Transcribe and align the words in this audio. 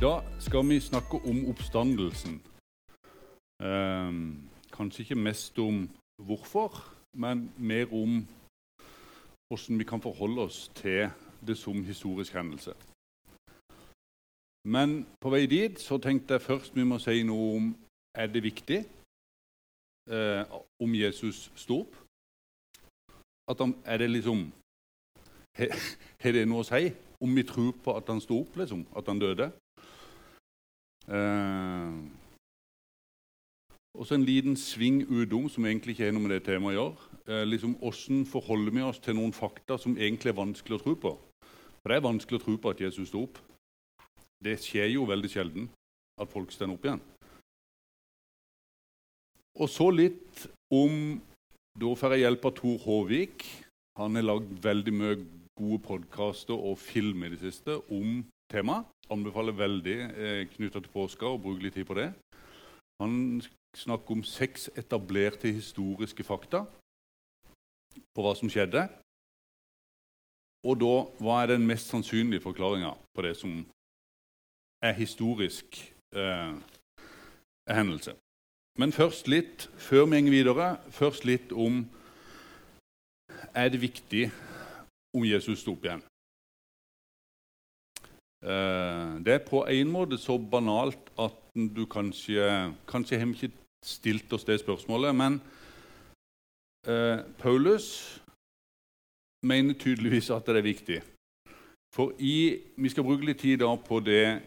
dag 0.00 0.24
skal 0.40 0.68
vi 0.68 0.80
snakke 0.80 1.16
om 1.28 1.48
oppstandelsen. 1.50 2.34
Eh, 3.60 4.12
kanskje 4.72 5.02
ikke 5.02 5.14
mest 5.14 5.58
om 5.58 5.90
hvorfor, 6.16 6.96
men 7.12 7.52
mer 7.58 7.92
om 7.92 8.26
hvordan 9.48 9.78
vi 9.78 9.84
kan 9.84 10.00
forholde 10.00 10.40
oss 10.40 10.70
til 10.74 11.10
det 11.46 11.58
som 11.58 11.84
historisk 11.84 12.32
hendelse. 12.32 12.72
Men 14.64 15.06
på 15.20 15.30
vei 15.30 15.46
dit 15.46 15.80
så 15.80 15.98
tenkte 15.98 16.34
jeg 16.34 16.42
først 16.48 16.76
vi 16.76 16.84
må 16.84 16.98
si 16.98 17.22
noe 17.22 17.56
om 17.56 17.76
er 18.14 18.26
det 18.26 18.42
viktig 18.42 18.80
eh, 18.80 20.44
om 20.80 20.94
Jesus 20.94 21.52
sto 21.54 21.80
opp. 21.80 21.94
At 23.50 23.60
han, 23.60 23.76
er 23.84 23.96
det 23.96 24.10
liksom 24.10 24.52
Har 26.22 26.32
det 26.32 26.48
noe 26.48 26.64
å 26.64 26.68
si 26.68 26.88
om 27.20 27.34
vi 27.36 27.42
tror 27.44 27.74
på 27.84 27.96
at 27.96 28.08
han 28.08 28.20
sto 28.20 28.40
opp, 28.40 28.56
liksom? 28.56 28.86
At 28.96 29.08
han 29.08 29.18
døde? 29.18 29.52
Eh, 31.10 31.94
og 33.98 34.06
så 34.06 34.14
en 34.14 34.24
liten 34.24 34.56
sving 34.56 35.02
utom, 35.10 35.48
som 35.50 35.66
egentlig 35.66 35.96
ikke 35.96 36.06
har 36.06 36.14
noe 36.14 36.22
med 36.22 36.36
det 36.36 36.44
temaet 36.46 36.76
å 36.76 36.78
gjøre. 36.78 37.08
Eh, 37.26 37.44
liksom, 37.48 37.74
Hvordan 37.82 38.22
forholder 38.30 38.76
vi 38.76 38.84
oss 38.86 39.00
til 39.02 39.18
noen 39.18 39.34
fakta 39.34 39.78
som 39.78 39.96
egentlig 39.98 40.30
er 40.30 40.38
vanskelig 40.38 40.78
å 40.78 40.82
tro 40.84 40.94
på? 40.94 41.16
For 41.80 41.90
det 41.90 41.96
er 41.98 42.06
vanskelig 42.06 42.40
å 42.40 42.44
tro 42.44 42.56
på 42.60 42.70
at 42.70 42.80
Jesus 42.80 43.10
sto 43.10 43.24
opp. 43.26 43.40
Det 44.40 44.56
skjer 44.62 44.94
jo 44.94 45.08
veldig 45.08 45.30
sjelden 45.32 45.66
at 46.20 46.30
folk 46.30 46.52
står 46.52 46.72
opp 46.74 46.86
igjen. 46.86 47.02
Og 49.60 49.68
så 49.68 49.90
litt 49.90 50.46
om 50.70 51.20
Da 51.80 51.86
får 51.96 52.12
jeg 52.12 52.24
hjelp 52.24 52.44
av 52.44 52.52
Tor 52.58 52.78
Håvik. 52.82 53.44
Han 53.96 54.18
har 54.18 54.24
lagd 54.26 54.50
veldig 54.62 54.92
mye 54.92 55.18
gode 55.56 55.78
podkaster 55.86 56.58
og 56.58 56.76
film 56.82 57.22
i 57.24 57.30
det 57.30 57.38
siste 57.40 57.76
om 57.94 58.24
temaet. 58.50 58.88
Anbefaler 59.10 59.56
veldig 59.58 59.96
eh, 60.10 60.42
knytta 60.52 60.82
til 60.82 60.92
påska 60.94 61.26
å 61.26 61.40
bruke 61.42 61.64
litt 61.64 61.74
tid 61.78 61.88
på 61.88 61.96
det. 61.98 62.10
Han 63.02 63.40
snakker 63.76 64.14
om 64.14 64.22
seks 64.26 64.68
etablerte 64.78 65.50
historiske 65.50 66.24
fakta 66.26 66.64
på 68.14 68.24
hva 68.24 68.34
som 68.38 68.50
skjedde. 68.52 68.84
Og 70.68 70.76
da 70.78 70.94
hva 71.22 71.40
er 71.42 71.54
den 71.54 71.66
mest 71.66 71.88
sannsynlige 71.90 72.44
forklaringa 72.44 72.92
på 73.16 73.24
det 73.24 73.34
som 73.40 73.62
er 74.84 74.98
historisk 74.98 75.80
eh, 76.16 76.52
hendelse. 77.70 78.14
Men 78.78 78.92
først 78.92 79.28
litt, 79.28 79.66
før 79.76 80.06
vi 80.06 80.20
går 80.22 80.36
videre, 80.36 80.68
først 80.90 81.24
litt 81.24 81.52
om 81.52 81.86
Er 83.54 83.68
det 83.68 83.80
viktig 83.80 84.30
om 85.16 85.24
Jesus 85.24 85.58
sto 85.60 85.72
opp 85.72 85.84
igjen? 85.84 86.02
Eh, 88.42 89.24
det 89.24 89.34
er 89.34 89.44
på 89.44 89.64
en 89.68 89.90
måte 89.92 90.18
så 90.18 90.38
banalt 90.38 91.10
at 91.20 91.36
du 91.76 91.84
kanskje 91.84 92.72
Kanskje 92.88 93.18
har 93.18 93.26
vi 93.26 93.32
ikke 93.32 93.56
stilt 93.84 94.32
oss 94.32 94.44
det 94.44 94.60
spørsmålet, 94.60 95.14
men 95.14 95.40
eh, 96.88 97.20
Paulus 97.38 98.20
mener 99.42 99.74
tydeligvis 99.74 100.30
at 100.30 100.46
det 100.46 100.56
er 100.56 100.62
viktig. 100.62 101.02
For 101.94 102.12
i, 102.18 102.60
Vi 102.76 102.88
skal 102.88 103.04
bruke 103.04 103.26
litt 103.26 103.40
tid 103.40 103.64
på 103.86 104.00
det 104.00 104.40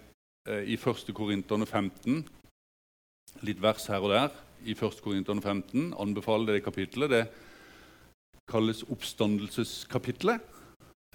eh, 0.48 0.64
i 0.64 0.78
1. 0.78 1.14
Korinterne 1.14 1.66
15 1.66 2.24
litt 3.42 3.62
vers 3.62 3.88
her 3.90 4.04
og 4.04 4.14
der 4.14 4.30
i 4.64 4.76
1. 4.76 5.02
Korinterne 5.04 5.42
15. 5.42 5.94
Anbefaler 6.00 6.54
det 6.54 6.64
kapitlet. 6.64 7.10
Det 7.10 7.28
kalles 8.50 8.84
oppstandelseskapitlet. 8.84 10.42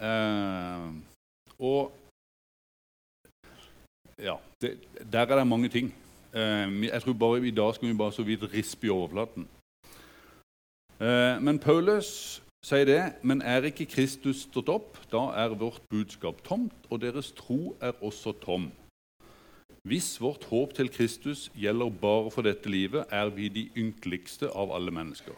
Eh, 0.00 0.88
og 1.58 1.92
ja, 4.18 4.36
det, 4.60 4.78
der 5.12 5.26
er 5.26 5.38
det 5.38 5.46
mange 5.46 5.68
ting. 5.68 5.94
Eh, 6.34 6.84
jeg 6.84 7.02
tror 7.02 7.12
bare 7.12 7.46
I 7.46 7.50
dag 7.50 7.74
skal 7.74 7.88
vi 7.88 7.94
bare 7.94 8.12
så 8.12 8.22
vidt 8.22 8.52
rispe 8.52 8.86
i 8.86 8.90
overflaten. 8.90 9.48
Eh, 11.00 11.42
men 11.42 11.58
Paulus 11.58 12.42
sier 12.64 12.84
det. 12.84 13.02
Men 13.22 13.42
er 13.42 13.68
ikke 13.68 13.86
Kristus 13.86 14.44
stått 14.48 14.68
opp, 14.68 14.98
da 15.12 15.30
er 15.38 15.56
vårt 15.58 15.82
budskap 15.90 16.42
tomt, 16.44 16.74
og 16.90 17.00
deres 17.00 17.32
tro 17.32 17.76
er 17.80 17.94
også 18.02 18.32
tom. 18.42 18.70
Hvis 19.88 20.20
vårt 20.20 20.44
håp 20.50 20.74
til 20.74 20.90
Kristus 20.92 21.50
gjelder 21.54 21.90
bare 22.00 22.30
for 22.30 22.42
dette 22.42 22.68
livet, 22.68 23.06
er 23.10 23.30
vi 23.32 23.48
de 23.48 23.68
ynkeligste 23.76 24.50
av 24.50 24.74
alle 24.74 24.92
mennesker. 24.92 25.36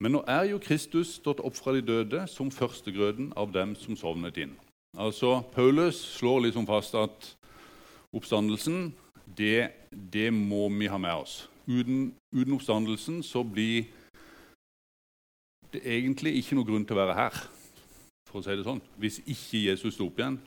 Men 0.00 0.14
nå 0.14 0.22
er 0.30 0.48
jo 0.50 0.60
Kristus 0.62 1.16
stått 1.18 1.42
opp 1.44 1.56
fra 1.58 1.74
de 1.74 1.82
døde 1.82 2.24
som 2.30 2.50
førstegrøden 2.54 3.32
av 3.36 3.52
dem 3.52 3.74
som 3.76 3.96
sovnet 3.98 4.38
inn. 4.38 4.56
Altså, 4.96 5.42
Paulus 5.52 5.94
slår 6.16 6.40
liksom 6.40 6.66
fast 6.66 6.94
at 6.94 7.36
oppstandelsen, 8.12 8.94
det, 9.38 9.70
det 10.12 10.32
må 10.32 10.68
vi 10.68 10.86
ha 10.86 10.98
med 10.98 11.12
oss. 11.12 11.48
Uten, 11.68 12.14
oppstandelsen 12.52 13.22
så 13.22 13.42
blir 13.42 13.84
det 15.72 15.82
egentlig 15.84 16.38
ikke 16.38 16.56
noe 16.56 16.64
grunn 16.64 16.86
til 16.88 16.96
å 16.96 17.02
være 17.02 17.16
her, 17.18 17.42
for 18.30 18.40
å 18.40 18.44
si 18.44 18.56
det 18.56 18.64
sånn, 18.64 18.80
hvis 18.96 19.20
ikke 19.26 19.66
Jesus 19.66 19.98
sto 19.98 20.08
opp 20.08 20.22
igjen. 20.22 20.38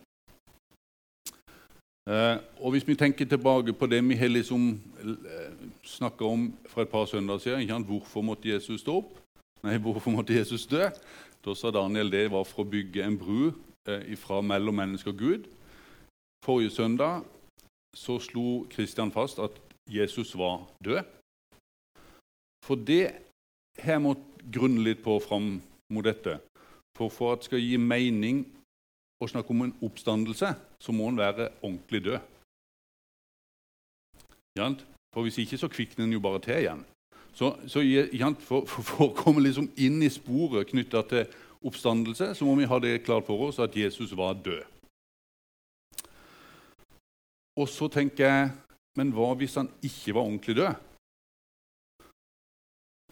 Eh, 2.09 2.37
og 2.57 2.71
Hvis 2.73 2.87
vi 2.87 2.97
tenker 2.97 3.25
tilbake 3.29 3.73
på 3.77 3.85
det 3.85 4.01
vi 4.01 4.15
har 4.17 4.27
liksom 4.27 4.71
eh, 5.05 5.51
snakka 5.85 6.25
om 6.25 6.47
for 6.65 6.81
et 6.81 6.89
par 6.89 7.05
søndager 7.05 7.39
siden 7.43 7.61
ikke 7.61 7.73
sant? 7.73 7.87
Hvorfor 7.87 8.21
måtte 8.25 8.49
Jesus 8.49 8.81
stå 8.81 8.95
opp? 9.03 9.19
Nei, 9.63 9.77
hvorfor 9.77 10.09
måtte 10.09 10.33
Jesus 10.33 10.65
dø? 10.65 10.89
Da 11.45 11.53
sa 11.53 11.69
Daniel 11.69 12.09
det 12.09 12.31
var 12.33 12.43
for 12.49 12.65
å 12.65 12.71
bygge 12.71 13.05
en 13.05 13.17
bru 13.21 13.51
fra 14.17 14.41
mellom 14.41 14.75
menneske 14.75 15.09
og 15.09 15.17
Gud. 15.17 15.47
Forrige 16.45 16.69
søndag 16.69 17.23
så 17.95 18.19
slo 18.19 18.65
Kristian 18.69 19.11
fast 19.11 19.39
at 19.39 19.51
Jesus 19.89 20.37
var 20.37 20.67
død. 20.85 21.03
For 22.65 22.75
det 22.75 23.11
har 23.79 23.91
jeg 23.91 24.01
måttet 24.01 24.45
grunne 24.53 24.83
litt 24.83 25.03
på 25.03 25.19
fram 25.19 25.61
mot 25.93 26.05
dette. 26.05 26.39
For 26.97 27.09
for 27.09 27.33
at 27.33 27.41
det 27.41 27.49
skal 27.49 27.63
gi 27.63 27.77
mening 27.77 28.45
å 29.21 29.27
snakke 29.27 29.53
om 29.53 29.65
en 29.65 29.75
oppstandelse, 29.81 30.53
så 30.81 30.91
må 30.91 31.09
han 31.09 31.17
være 31.17 31.49
ordentlig 31.61 32.03
død. 32.03 32.19
For 35.13 35.21
Hvis 35.21 35.37
ikke 35.37 35.57
så 35.57 35.67
kvikner 35.67 36.05
en 36.05 36.13
jo 36.13 36.19
bare 36.19 36.39
til 36.39 36.57
igjen. 36.57 36.85
Så, 37.33 37.55
så 37.67 37.79
for, 38.39 38.65
for, 38.65 38.81
for, 38.81 39.05
å 39.07 39.15
komme 39.15 39.41
liksom 39.41 39.69
inn 39.77 40.01
i 40.03 40.09
sporet 40.09 40.67
knytta 40.67 41.01
til 41.07 41.27
oppstandelse, 41.65 42.33
så 42.35 42.45
må 42.45 42.55
vi 42.57 42.69
ha 42.69 42.79
det 42.81 43.03
klart 43.05 43.27
for 43.27 43.47
oss 43.47 43.59
at 43.61 43.75
Jesus 43.77 44.15
var 44.17 44.33
død. 44.33 44.63
Og 47.59 47.67
så 47.69 47.87
tenker 47.91 48.25
jeg 48.25 48.51
Men 48.97 49.13
hva 49.15 49.29
hvis 49.39 49.53
han 49.55 49.69
ikke 49.79 50.11
var 50.17 50.25
ordentlig 50.27 50.55
død? 50.57 50.73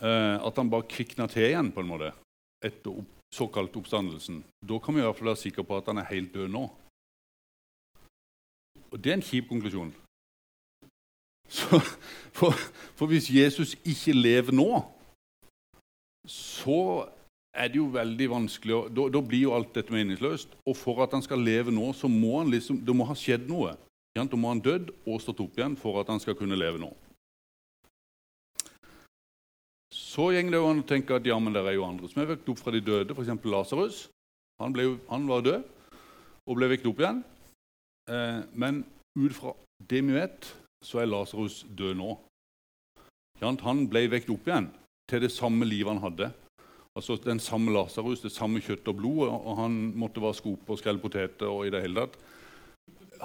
Eh, 0.03 0.35
at 0.47 0.57
han 0.59 0.71
bare 0.71 0.87
kvikna 0.91 1.27
til 1.31 1.45
igjen 1.47 1.71
på 1.71 1.79
en 1.79 1.87
måte 1.87 2.09
etter 2.59 2.91
opp, 2.99 3.13
såkalt 3.31 3.77
oppstandelsen, 3.79 4.41
da 4.59 4.79
kan 4.83 4.95
vi 4.95 4.99
i 4.99 5.05
hvert 5.05 5.15
fall 5.15 5.31
være 5.31 5.39
sikre 5.39 5.63
på 5.63 5.77
at 5.79 5.87
han 5.87 6.01
er 6.01 6.09
helt 6.09 6.33
død 6.33 6.51
nå. 6.51 6.65
Og 8.91 8.99
Det 8.99 9.11
er 9.11 9.19
en 9.19 9.23
kjip 9.23 9.47
konklusjon. 9.47 9.93
Så, 11.49 11.79
for, 12.37 12.51
for, 12.95 13.07
hvis 13.07 13.29
Jesus 13.31 13.73
ikke 13.85 14.13
lever 14.13 14.51
nå, 14.53 14.83
så 16.27 17.07
er 17.53 17.69
det 17.71 17.79
jo 17.79 17.89
veldig 17.93 18.27
vanskelig 18.29 18.75
å, 18.75 18.81
da, 18.93 19.07
da, 19.13 19.21
blir 19.25 19.47
jo 19.47 19.53
alt 19.57 19.73
dette 19.75 19.93
meningsløst. 19.93 20.53
Og 20.69 20.77
for 20.77 21.01
at 21.05 21.13
han 21.15 21.23
skal 21.25 21.41
leve 21.41 21.73
nå, 21.73 21.91
så 21.97 22.09
må 22.11 22.39
han 22.39 22.51
liksom, 22.53 22.81
det 22.85 22.95
må 22.95 23.07
ha 23.09 23.17
skjedd 23.17 23.49
noe. 23.49 23.75
Da 24.17 24.25
må 24.35 24.51
han 24.51 24.61
dødd 24.63 24.89
og 25.07 25.21
stått 25.23 25.39
opp 25.43 25.57
igjen 25.57 25.77
for 25.79 26.01
at 26.01 26.09
han 26.11 26.19
skal 26.19 26.35
kunne 26.37 26.57
leve 26.59 26.81
nå. 26.81 26.89
Så 29.95 30.29
går 30.33 30.51
det 30.51 30.59
an 30.59 30.81
å 30.83 30.87
tenke 30.87 31.15
at 31.15 31.27
ja, 31.27 31.37
men 31.39 31.55
det 31.55 31.61
er 31.63 31.77
jo 31.77 31.87
andre 31.87 32.09
som 32.09 32.21
er 32.21 32.31
vekt 32.33 32.49
opp 32.51 32.59
fra 32.61 32.73
de 32.75 32.81
døde, 32.83 33.15
f.eks. 33.15 33.45
Lasarus. 33.47 33.99
Han, 34.59 34.75
han, 35.07 35.27
var 35.29 35.45
død 35.45 35.63
og 36.49 36.57
ble 36.57 36.69
vekt 36.73 36.87
opp 36.89 36.99
igjen. 36.99 37.21
Eh, 38.11 38.41
men 38.59 38.83
ut 39.15 39.35
fra 39.37 39.53
det 39.87 40.01
vi 40.03 40.17
vet, 40.17 40.49
så 40.83 41.01
er 41.01 41.09
Lasarus 41.09 41.63
død 41.69 41.95
nå. 42.01 42.17
Han 43.39 43.85
ble 43.87 44.03
vekt 44.11 44.29
opp 44.33 44.49
igjen 44.49 44.67
til 45.09 45.23
det 45.23 45.31
samme 45.31 45.65
livet 45.65 45.95
han 45.95 46.03
hadde. 46.03 46.31
Altså 46.99 47.15
Den 47.15 47.39
samme 47.39 47.71
Lasarus, 47.71 48.19
det 48.19 48.31
samme 48.35 48.59
kjøtt 48.59 48.87
og 48.91 48.97
blod, 48.99 49.29
og 49.31 49.53
han 49.55 49.75
måtte 49.95 50.19
vaske 50.19 50.51
opp 50.51 50.73
og 50.73 50.79
skrelle 50.81 50.99
poteter. 50.99 51.47
og 51.47 51.67
i 51.67 51.69
det 51.71 51.81
hele 51.81 52.03
tatt. 52.03 52.17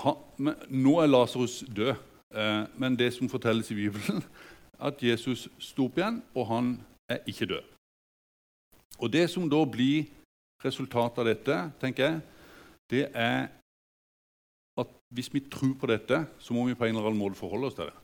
Han, 0.04 0.54
nå 0.70 0.92
er 1.02 1.10
Lasarus 1.10 1.64
død, 1.66 1.94
eh, 2.34 2.66
men 2.78 2.96
det 2.96 3.12
som 3.14 3.28
fortelles 3.28 3.70
i 3.70 3.74
Bibelen, 3.74 4.22
at 4.88 5.02
Jesus 5.02 5.48
sto 5.58 5.88
opp 5.88 5.98
igjen, 5.98 6.22
og 6.34 6.46
han 6.46 6.70
er 7.10 7.18
ikke 7.26 7.46
død. 7.50 7.62
Og 8.98 9.12
Det 9.12 9.30
som 9.30 9.50
da 9.50 9.64
blir 9.64 10.06
resultatet 10.64 11.18
av 11.18 11.26
dette, 11.26 11.56
tenker 11.80 12.04
jeg, 12.04 12.20
det 12.90 13.08
er 13.10 13.48
at 14.78 14.90
hvis 15.10 15.34
vi 15.34 15.40
tror 15.50 15.74
på 15.80 15.86
dette, 15.90 16.26
så 16.38 16.54
må 16.54 16.64
vi 16.68 16.74
på 16.78 16.84
en 16.84 16.94
eller 16.94 17.10
annen 17.10 17.18
måte 17.18 17.38
forholde 17.38 17.66
oss 17.66 17.74
til 17.74 17.90
det. 17.90 17.96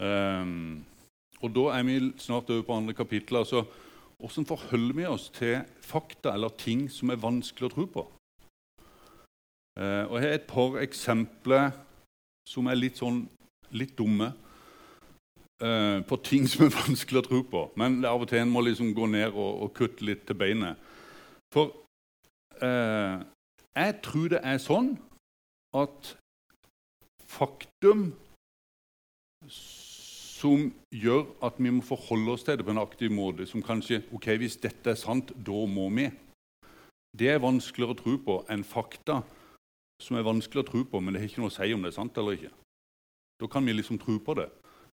Um, 0.00 0.86
og 1.40 1.54
Da 1.54 1.78
er 1.78 1.82
vi 1.88 2.12
snart 2.18 2.50
over 2.50 2.62
på 2.62 2.76
andre 2.76 2.94
kapittel. 2.94 3.36
Altså, 3.36 3.64
hvordan 4.18 4.46
forholder 4.46 4.94
vi 4.94 5.06
oss 5.06 5.30
til 5.30 5.62
fakta 5.80 6.34
eller 6.34 6.48
ting 6.48 6.90
som 6.92 7.10
er 7.10 7.22
vanskelig 7.22 7.70
å 7.70 7.74
tro 7.74 7.86
på? 7.86 8.06
Eh, 9.80 10.04
og 10.04 10.20
Jeg 10.20 10.28
har 10.28 10.34
et 10.34 10.48
par 10.48 10.76
eksempler 10.82 11.70
som 12.48 12.66
er 12.66 12.76
litt 12.76 13.00
sånn 13.00 13.24
litt 13.70 13.96
dumme. 13.98 14.32
Eh, 15.62 16.00
på 16.04 16.16
ting 16.24 16.48
som 16.48 16.66
er 16.66 16.76
vanskelig 16.84 17.22
å 17.22 17.28
tro 17.28 17.42
på. 17.42 17.66
Men 17.76 18.04
av 18.04 18.20
og 18.20 18.28
til 18.28 18.42
en 18.42 18.52
må 18.52 18.60
liksom 18.64 18.94
gå 18.96 19.06
ned 19.06 19.32
og, 19.32 19.64
og 19.64 19.74
kutte 19.76 20.04
litt 20.04 20.26
til 20.28 20.36
beinet. 20.36 20.76
For 21.54 21.72
eh, 22.60 23.20
jeg 23.76 24.00
tror 24.04 24.32
det 24.34 24.40
er 24.44 24.60
sånn 24.60 24.94
at 25.76 26.14
faktum 27.30 28.10
som 30.40 30.70
gjør 30.94 31.26
at 31.44 31.58
vi 31.58 31.72
må 31.74 31.82
forholde 31.84 32.32
oss 32.32 32.44
til 32.46 32.56
det 32.56 32.64
på 32.64 32.72
en 32.72 32.80
aktiv 32.80 33.12
måte, 33.12 33.46
som 33.46 33.62
kanskje 33.62 34.02
ok, 34.12 34.26
Hvis 34.40 34.56
dette 34.56 34.90
er 34.90 34.96
sant, 34.96 35.32
da 35.36 35.66
må 35.66 35.88
vi. 35.90 36.08
Det 37.12 37.28
er 37.28 37.42
vanskeligere 37.42 37.92
å 37.92 38.00
tro 38.00 38.16
på 38.24 38.36
enn 38.48 38.64
fakta 38.64 39.20
som 40.00 40.16
er 40.16 40.24
vanskelig 40.24 40.62
å 40.62 40.68
tro 40.70 40.84
på, 40.84 41.00
men 41.00 41.12
det 41.12 41.20
har 41.20 41.28
ikke 41.28 41.42
noe 41.42 41.52
å 41.52 41.54
si 41.54 41.74
om 41.74 41.82
det 41.82 41.92
er 41.92 41.98
sant 41.98 42.16
eller 42.16 42.38
ikke. 42.38 42.52
Da 43.40 43.48
kan 43.48 43.66
vi 43.66 43.74
liksom 43.74 43.98
tro 44.00 44.18
på 44.18 44.36
det 44.38 44.48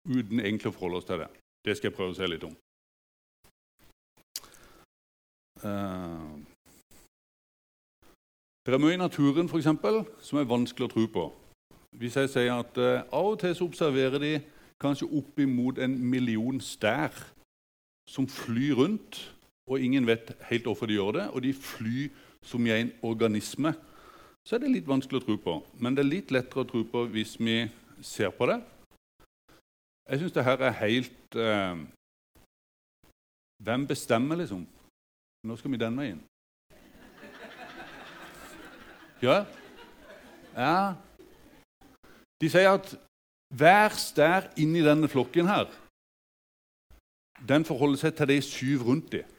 uten 0.07 0.39
egentlig 0.39 0.71
å 0.71 0.75
forholde 0.75 1.01
oss 1.01 1.07
til 1.09 1.23
det. 1.23 1.29
Det 1.63 1.77
skal 1.77 1.89
jeg 1.89 1.97
prøve 1.97 2.13
å 2.13 2.17
se 2.17 2.27
litt 2.27 2.43
om. 2.47 2.55
Uh, 5.63 6.39
det 8.63 8.75
er 8.75 8.83
mye 8.83 8.95
i 8.95 8.99
naturen 8.99 9.49
for 9.51 9.59
eksempel, 9.59 10.03
som 10.23 10.39
er 10.39 10.47
vanskelig 10.47 10.89
å 10.89 10.93
tro 10.93 11.05
på. 11.07 11.29
Hvis 11.99 12.17
jeg 12.19 12.31
sier 12.31 12.55
at 12.55 12.79
uh, 12.79 13.03
av 13.11 13.33
og 13.33 13.39
til 13.43 13.55
så 13.55 13.67
observerer 13.67 14.19
de 14.23 14.33
kanskje 14.81 15.09
oppimot 15.11 15.79
en 15.79 15.95
million 16.09 16.61
stær 16.61 17.13
som 18.09 18.27
flyr 18.27 18.75
rundt, 18.75 19.35
og 19.69 19.79
ingen 19.79 20.07
vet 20.07 20.33
helt 20.49 20.67
hvorfor 20.67 20.85
de 20.85 20.97
gjør 20.97 21.11
det, 21.11 21.27
og 21.29 21.43
de 21.43 21.53
flyr 21.53 22.09
som 22.43 22.65
i 22.65 22.75
en 22.75 22.91
organisme, 23.01 23.73
så 24.43 24.55
er 24.55 24.63
det 24.63 24.73
litt 24.73 24.87
vanskelig 24.87 25.21
å 25.21 25.25
tro 25.25 25.37
på. 25.39 25.55
Men 25.79 25.95
det 25.95 26.03
er 26.03 26.09
litt 26.09 26.31
lettere 26.35 26.65
å 26.65 26.67
tro 26.67 26.83
på 26.83 27.05
hvis 27.13 27.37
vi 27.39 27.61
ser 28.03 28.33
på 28.35 28.49
det. 28.51 28.59
Jeg 30.09 30.19
syns 30.19 30.35
det 30.35 30.43
her 30.43 30.59
er 30.67 30.79
helt 30.81 31.35
eh, 31.39 31.83
Hvem 33.63 33.85
bestemmer, 33.87 34.35
liksom? 34.35 34.65
Nå 35.47 35.55
skal 35.55 35.71
vi 35.71 35.77
den 35.79 35.95
veien. 35.95 36.19
Ja? 39.23 39.45
Ja. 40.57 40.95
De 42.41 42.49
sier 42.51 42.73
at 42.75 42.89
hver 43.57 43.95
stær 43.99 44.49
inni 44.59 44.81
denne 44.85 45.09
flokken 45.11 45.49
her, 45.49 45.69
den 47.47 47.65
forholder 47.67 47.99
seg 47.99 48.15
til 48.17 48.29
de 48.31 48.37
syv 48.41 48.85
rundt 48.87 49.11
dem. 49.11 49.29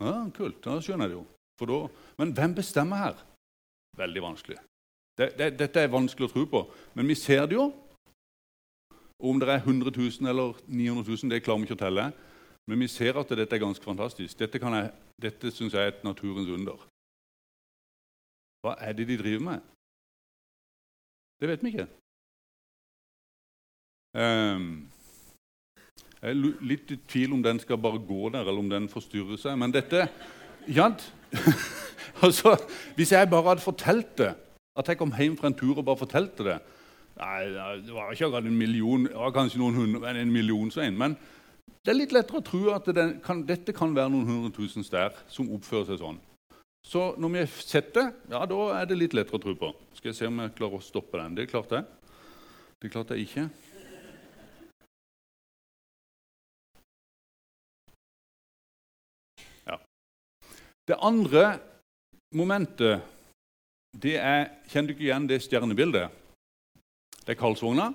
Ja, 0.00 0.14
kult. 0.34 0.60
Da 0.64 0.78
skjønner 0.80 1.08
jeg 1.08 1.14
det 1.14 1.18
jo. 1.18 1.26
Da, 1.58 1.78
men 2.20 2.32
hvem 2.36 2.54
bestemmer 2.54 3.02
her? 3.02 3.20
Veldig 3.98 4.22
vanskelig. 4.22 4.58
Det, 5.18 5.32
det, 5.38 5.48
dette 5.58 5.82
er 5.82 5.90
vanskelig 5.90 6.28
å 6.28 6.32
tro 6.32 6.44
på, 6.46 6.60
men 6.94 7.08
vi 7.10 7.16
ser 7.18 7.48
det 7.50 7.58
jo. 7.58 7.72
Om 9.18 9.40
det 9.42 9.48
er 9.50 9.64
100 9.64 9.90
000 9.90 10.30
eller 10.30 10.60
900 10.70 11.02
000, 11.10 11.32
det 11.32 11.42
klarer 11.42 11.64
vi 11.64 11.66
ikke 11.66 11.78
å 11.80 11.82
telle. 11.82 12.04
Men 12.70 12.84
vi 12.84 12.88
ser 12.92 13.18
at 13.18 13.32
dette 13.34 13.56
er 13.56 13.64
ganske 13.64 13.82
fantastisk. 13.82 14.38
Dette, 14.38 14.60
jeg, 14.62 14.92
dette 15.18 15.50
syns 15.50 15.74
jeg 15.74 15.82
er 15.82 15.90
et 15.90 16.04
naturens 16.06 16.52
under. 16.54 16.84
Hva 18.62 18.76
er 18.84 18.94
det 18.94 19.08
de 19.08 19.16
driver 19.18 19.44
med? 19.48 19.66
Det 21.40 21.50
vet 21.50 21.64
vi 21.64 21.72
ikke. 21.74 21.88
Um, 24.16 24.88
jeg 26.18 26.32
er 26.32 26.38
litt 26.66 26.90
i 26.90 26.98
tvil 27.08 27.36
om 27.36 27.42
den 27.44 27.60
skal 27.62 27.78
bare 27.78 28.00
gå 28.02 28.30
der, 28.34 28.42
eller 28.42 28.58
om 28.58 28.70
den 28.70 28.88
forstyrrer 28.90 29.38
seg. 29.38 29.58
Men 29.60 29.74
dette 29.74 30.08
ja, 30.68 30.88
altså, 32.24 32.56
Hvis 32.96 33.12
jeg 33.12 33.30
bare 33.30 33.48
hadde 33.52 33.62
fortalt 33.64 34.18
det, 34.18 34.32
at 34.78 34.88
jeg 34.88 34.98
kom 34.98 35.12
hjem 35.14 35.36
fra 35.38 35.50
en 35.50 35.56
tur 35.58 35.78
og 35.78 35.84
bare 35.84 36.00
fortalte 36.00 36.44
det 36.46 36.58
Nei, 37.18 37.48
Det 37.82 37.94
var 37.94 38.12
ikke 38.12 38.28
akkurat 38.28 38.46
en 38.46 38.58
million, 38.58 39.06
det 39.06 39.16
var 39.16 39.34
kanskje 39.34 39.58
noen 39.58 39.74
hundre, 39.74 40.00
men 40.00 40.16
en 40.16 40.32
million 40.32 40.70
så 40.70 40.84
en. 40.84 40.98
Men 40.98 41.16
det 41.82 41.90
er 41.90 41.98
litt 41.98 42.12
lettere 42.14 42.38
å 42.38 42.46
tro 42.46 42.60
at 42.70 42.86
det 42.94 43.06
kan, 43.24 43.40
dette 43.46 43.74
kan 43.74 43.94
være 43.96 44.12
noen 44.12 44.28
hundre 44.28 44.52
tusen 44.54 44.86
stær 44.86 45.16
som 45.26 45.50
oppfører 45.56 45.88
seg 45.88 45.98
sånn. 46.02 46.20
Så 46.86 47.02
når 47.18 47.32
vi 47.32 47.40
har 47.42 47.56
sett 47.58 47.90
det, 47.96 48.04
ja, 48.30 48.44
da 48.46 48.60
er 48.76 48.86
det 48.86 49.00
litt 49.00 49.16
lettere 49.18 49.40
å 49.40 49.42
tro 49.42 49.54
på. 49.58 49.72
Skal 49.98 50.12
jeg 50.12 50.18
se 50.20 50.30
om 50.30 50.38
jeg 50.44 50.54
klarer 50.60 50.78
å 50.78 50.84
stoppe 50.84 51.18
den. 51.18 51.34
Det 51.40 51.48
klarte 51.50 51.80
jeg. 51.80 52.14
Det 52.78 52.92
klarte 52.94 53.18
jeg 53.18 53.26
ikke. 53.26 53.48
Det 60.88 60.96
andre 61.04 61.58
momentet 62.32 63.02
det 64.02 64.14
er 64.16 64.46
Kjenner 64.68 64.88
du 64.88 64.94
ikke 64.94 65.04
igjen 65.08 65.26
det 65.28 65.42
stjernebildet? 65.44 66.12
Det 67.24 67.34
er 67.34 67.40
Karlsvogna. 67.40 67.90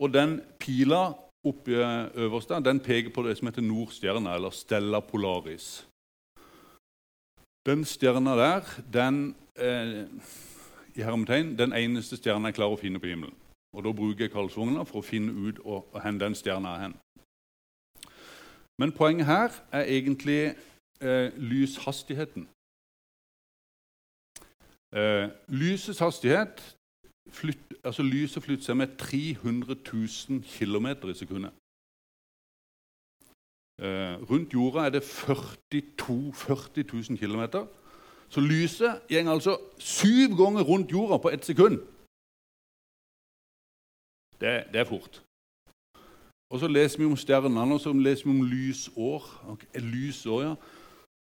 Og 0.00 0.12
den 0.12 0.38
pila 0.60 1.10
oppe 1.44 1.80
øverst 2.14 2.48
der, 2.48 2.60
den 2.60 2.80
peker 2.80 3.10
på 3.12 3.22
det 3.26 3.36
som 3.38 3.48
heter 3.48 3.64
Nordstjerna, 3.64 4.34
eller 4.34 4.50
Stella 4.50 5.00
Polaris. 5.00 5.86
Den 7.66 7.84
stjerna 7.84 8.36
der, 8.36 8.70
den 8.92 9.34
eh, 9.56 10.06
i 10.94 11.02
hermetegn, 11.02 11.58
den 11.58 11.72
eneste 11.72 12.16
stjerna 12.16 12.48
jeg 12.48 12.60
klarer 12.60 12.76
å 12.76 12.80
finne 12.80 13.00
på 13.00 13.10
himmelen. 13.10 13.36
Og 13.76 13.84
Da 13.84 13.92
bruker 13.92 14.24
jeg 14.24 14.32
Karlsvogna 14.32 14.86
for 14.88 15.02
å 15.02 15.04
finne 15.04 15.32
ut 15.32 15.60
hvor 15.64 15.84
den 16.20 16.34
stjerna 16.34 16.76
er 16.76 16.86
hen. 16.86 16.96
Men 18.78 18.92
poenget 18.92 19.26
her 19.26 19.52
er 19.72 19.84
egentlig 19.84 20.54
eh, 21.00 21.32
lyshastigheten. 21.50 22.48
Eh, 24.92 25.28
lysets 25.48 25.98
hastighet 25.98 26.78
flytt, 27.30 27.74
altså 27.84 28.02
Lyset 28.02 28.42
flytter 28.42 28.64
seg 28.64 28.76
med 28.76 28.96
300 28.96 29.76
000 29.92 30.42
km 30.42 30.86
i 31.10 31.14
sekundet. 31.14 31.52
Eh, 33.78 34.16
rundt 34.30 34.54
jorda 34.54 34.86
er 34.86 34.90
det 34.90 35.02
42 35.02 36.32
40 36.34 36.84
000 36.92 37.18
km. 37.18 37.68
Så 38.28 38.40
lyset 38.40 39.00
går 39.08 39.32
altså 39.32 39.58
syv 39.78 40.36
ganger 40.36 40.62
rundt 40.62 40.92
jorda 40.92 41.16
på 41.18 41.28
ett 41.28 41.44
sekund. 41.44 41.78
Det, 44.40 44.64
det, 44.72 44.80
er 44.80 44.84
fort. 44.84 45.24
Og 46.50 46.60
Så 46.60 46.68
leser 46.68 46.98
vi 46.98 47.04
om 47.04 47.16
stjernene 47.16 47.74
og 47.74 47.80
så 47.80 47.92
leser 47.92 48.24
vi 48.24 48.30
om 48.30 48.42
lysår. 48.42 49.22
Okay, 49.52 49.80
lysår 49.80 50.42
ja. 50.42 50.54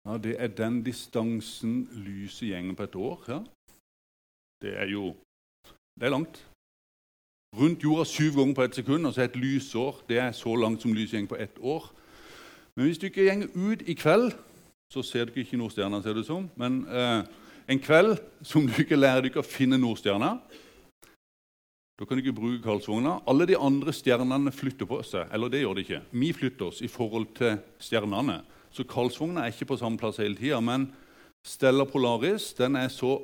Ja, 0.07 0.19
Det 0.19 0.37
er 0.39 0.47
den 0.47 0.83
distansen 0.85 1.89
lyset 1.93 2.49
gjenger 2.49 2.75
på 2.75 2.83
et 2.83 2.95
år. 2.95 3.25
Ja. 3.29 3.39
Det 4.63 4.79
er 4.79 4.87
jo 4.91 5.15
det 6.01 6.07
er 6.07 6.11
langt. 6.11 6.47
Rundt 7.57 7.83
jorda 7.83 8.05
syv 8.05 8.37
ganger 8.37 8.55
på 8.55 8.63
ett 8.63 8.75
sekund, 8.75 9.07
og 9.07 9.15
så 9.15 9.21
er 9.21 9.25
et 9.25 9.37
lysår 9.37 10.05
det 10.09 10.19
er 10.19 10.33
så 10.33 10.55
langt 10.55 10.83
som 10.83 10.93
lyset 10.93 11.13
gjenger 11.13 11.29
på 11.29 11.41
ett 11.41 11.59
år. 11.59 11.93
Men 12.77 12.87
hvis 12.87 12.99
du 12.99 13.07
ikke 13.07 13.25
gjenger 13.25 13.49
ut 13.55 13.83
i 13.83 13.95
kveld, 13.95 14.33
så 14.93 15.03
ser 15.03 15.25
du 15.25 15.41
ikke 15.41 15.57
Nordstjerna, 15.57 16.03
ser 16.03 16.15
det 16.15 16.27
som. 16.27 16.51
Men 16.57 16.85
eh, 16.89 17.23
en 17.69 17.81
kveld 17.81 18.19
som 18.43 18.67
du 18.67 18.77
ikke 18.83 18.99
lærer 18.99 19.25
deg 19.27 19.39
å 19.41 19.43
finne 19.43 19.79
Nordstjerna, 19.81 20.37
da 21.97 22.05
kan 22.05 22.19
du 22.19 22.21
ikke 22.21 22.37
bruke 22.37 22.61
Karlsvogna. 22.63 23.23
Alle 23.27 23.47
de 23.49 23.57
andre 23.57 23.93
stjernene 23.97 24.53
flytter 24.53 24.87
på 24.87 25.01
seg. 25.03 25.31
Eller 25.33 25.49
det 25.49 25.63
gjør 25.63 25.79
de 25.79 25.85
ikke. 25.87 26.03
Vi 26.13 26.33
flytter 26.37 26.69
oss 26.69 26.83
i 26.85 26.91
forhold 26.93 27.31
til 27.39 27.57
stjernene. 27.81 28.43
Så 28.77 28.85
Karlsvogna 28.85 29.41
er 29.41 29.55
ikke 29.55 29.71
på 29.73 29.79
samme 29.81 29.97
plass 29.97 30.21
hele 30.21 30.37
tida. 30.37 30.61
Men 30.61 30.91
Stella 31.47 31.87
Polaris 31.89 32.51
den 32.59 32.77
er 32.77 32.91
så, 32.93 33.19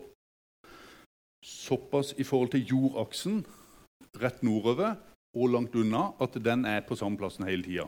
såpass 1.44 2.14
i 2.16 2.25
forhold 2.25 2.54
til 2.54 2.64
jordaksen 2.71 3.42
rett 4.23 4.42
nordover 4.42 4.94
og 5.37 5.52
langt 5.52 5.75
unna 5.76 6.12
at 6.21 6.38
den 6.44 6.64
er 6.68 6.80
på 6.87 6.97
samme 6.97 7.21
plassen 7.21 7.44
hele 7.49 7.64
tida. 7.66 7.87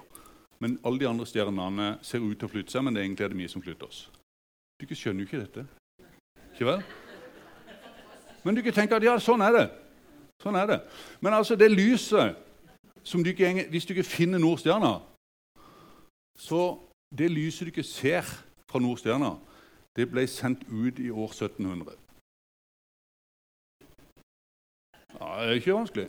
Men 0.60 0.76
alle 0.84 1.00
de 1.00 1.08
andre 1.08 1.26
stjernene 1.26 1.88
ser 2.02 2.24
ut 2.24 2.36
til 2.38 2.48
å 2.48 2.52
flytte 2.52 2.72
seg, 2.72 2.84
men 2.84 2.94
det 2.94 3.02
er 3.02 3.08
egentlig 3.08 3.24
er 3.24 3.32
det 3.32 3.40
vi 3.40 3.48
som 3.48 3.64
flytter 3.64 3.88
oss. 3.88 4.04
Du 4.80 4.86
skjønner 4.90 5.24
jo 5.24 5.28
ikke 5.28 5.40
dette. 5.40 5.64
Ikke 6.52 6.68
vel? 6.68 6.84
Men 8.44 8.54
du 8.54 8.60
ikke 8.60 8.76
tenker 8.76 9.00
at 9.00 9.06
ja, 9.06 9.16
sånn 9.20 9.44
er 9.44 9.56
det. 9.56 9.66
Sånn 10.42 10.56
er 10.60 10.68
det. 10.68 10.80
Men 11.24 11.36
altså, 11.36 11.56
det 11.56 11.70
lyset 11.72 12.36
som 13.04 13.22
du 13.24 13.30
Hvis 13.70 13.84
du 13.84 13.92
ikke 13.92 14.02
finner 14.02 14.38
Nordstjerna, 14.38 15.00
så 16.38 16.78
det 17.18 17.30
lyset 17.30 17.66
du 17.66 17.72
ikke 17.72 17.86
ser 17.86 18.26
fra 18.66 18.80
Nordstjerna, 18.82 19.34
det 19.96 20.08
ble 20.10 20.26
sendt 20.26 20.64
ut 20.68 20.98
i 20.98 21.10
år 21.10 21.30
1700. 21.30 21.94
Ja, 25.14 25.26
det 25.40 25.48
er 25.48 25.58
ikke 25.60 25.76
vanskelig. 25.76 26.08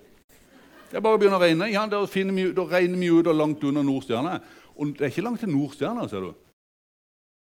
Det 0.89 0.97
er 0.97 1.03
bare 1.05 1.17
å 1.17 1.19
begynne 1.21 1.38
å 1.38 1.41
regne. 1.43 1.67
Ja, 1.69 1.85
da, 1.89 2.01
vi, 2.09 2.45
da 2.55 2.65
regner 2.69 2.97
vi 2.97 3.12
ut 3.13 3.27
og 3.29 3.38
langt 3.38 3.63
under 3.67 3.85
Nordstjerna. 3.85 4.39
Og 4.75 4.95
det 4.97 5.05
er 5.05 5.13
ikke 5.13 5.25
langt 5.25 5.43
til 5.43 5.53
Nordstjerna, 5.53 6.07
ser 6.09 6.25
du. 6.25 6.31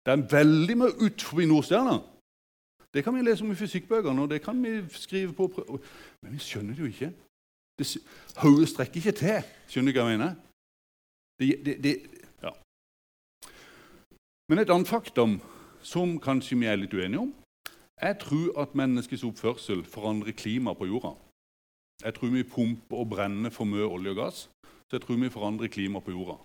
Det 0.06 0.14
er 0.14 0.28
veldig 0.32 0.76
mye 0.80 0.96
utenfor 0.96 1.44
Nordstjerna. 1.48 1.98
Det 2.94 3.04
kan 3.04 3.14
vi 3.14 3.22
lese 3.22 3.44
om 3.44 3.52
i 3.52 3.58
fysikkbøkene, 3.58 4.22
og 4.22 4.30
det 4.30 4.40
kan 4.42 4.62
vi 4.62 4.80
skrive 4.90 5.32
på 5.32 5.50
Men 6.22 6.32
vi 6.32 6.38
skjønner 6.38 6.74
det 6.74 6.80
jo 6.80 6.88
ikke. 6.90 7.12
Hodet 8.42 8.68
strekker 8.68 8.96
ikke 8.96 9.12
til. 9.12 9.52
Skjønner 9.68 9.92
du 9.92 10.00
hva 10.00 10.08
jeg 10.08 10.18
mener? 10.18 10.34
Det, 11.40 11.52
det, 11.64 11.76
det, 11.84 11.94
men 14.50 14.58
et 14.58 14.70
annet 14.70 14.90
faktum 14.90 15.36
som 15.86 16.16
kanskje 16.18 16.56
vi 16.58 16.66
er 16.66 16.80
litt 16.80 16.94
uenige 16.94 17.22
om, 17.22 17.34
Jeg 18.00 18.16
tror 18.18 18.62
at 18.62 18.74
menneskets 18.74 19.22
oppførsel 19.28 19.82
forandrer 19.84 20.32
klimaet 20.32 20.78
på 20.78 20.86
jorda. 20.88 21.10
Jeg 22.00 22.14
tror 22.16 22.30
vi 22.32 22.42
pumper 22.42 22.96
og 22.96 23.10
brenner 23.10 23.52
for 23.52 23.68
mye 23.68 23.84
olje 23.84 24.14
og 24.14 24.16
gass, 24.16 24.38
så 24.88 24.96
jeg 24.96 25.02
tror 25.02 25.18
vi 25.20 25.28
forandrer 25.28 25.68
klimaet 25.68 26.04
på 26.04 26.14
jorda. 26.14 26.38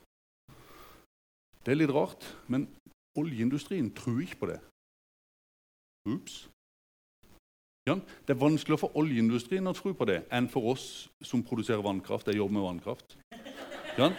Det 1.63 1.71
er 1.71 1.79
litt 1.79 1.93
rart, 1.95 2.27
men 2.51 2.67
oljeindustrien 3.15 3.87
tror 3.95 4.19
ikke 4.21 4.41
på 4.41 4.49
det. 4.51 4.59
Ups. 6.11 6.49
Ja, 7.87 7.95
det 7.95 8.35
er 8.35 8.43
vanskeligere 8.43 8.83
for 8.83 8.99
oljeindustrien 8.99 9.71
å 9.71 9.73
tro 9.73 9.93
på 9.95 10.09
det 10.11 10.25
enn 10.33 10.51
for 10.51 10.75
oss 10.75 11.07
som 11.23 11.43
produserer 11.43 11.81
vannkraft. 11.81 12.27
Jeg 12.27 12.41
jobber 12.43 12.59
med 12.59 12.67
vannkraft. 12.67 13.17
Ja. 13.97 14.11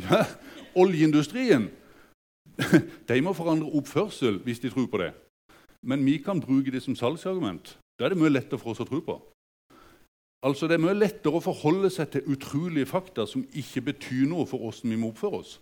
Ja, 0.00 0.24
Oljeindustrien 0.72 1.68
de 3.08 3.20
må 3.24 3.32
forandre 3.36 3.70
oppførsel 3.78 4.40
hvis 4.44 4.60
de 4.62 4.70
tror 4.70 4.88
på 4.90 5.00
det. 5.02 5.12
Men 5.82 6.04
vi 6.06 6.18
kan 6.22 6.40
bruke 6.40 6.70
det 6.70 6.82
som 6.82 6.96
salgsargument. 6.96 7.76
Da 7.98 8.06
er 8.06 8.14
det 8.14 8.20
mye 8.20 8.32
lettere 8.32 8.60
for 8.60 8.72
oss 8.72 8.82
å 8.82 8.88
tro 8.88 9.00
på. 9.02 9.18
Altså, 10.42 10.66
Det 10.66 10.74
er 10.74 10.82
mye 10.82 10.98
lettere 10.98 11.38
å 11.38 11.44
forholde 11.44 11.90
seg 11.90 12.10
til 12.10 12.32
utrolige 12.34 12.90
fakta 12.90 13.26
som 13.30 13.44
ikke 13.54 13.84
betyr 13.92 14.26
noe 14.30 14.46
for 14.46 14.64
åssen 14.66 14.90
vi 14.90 14.98
må 14.98 15.12
oppføre 15.12 15.38
oss. 15.42 15.52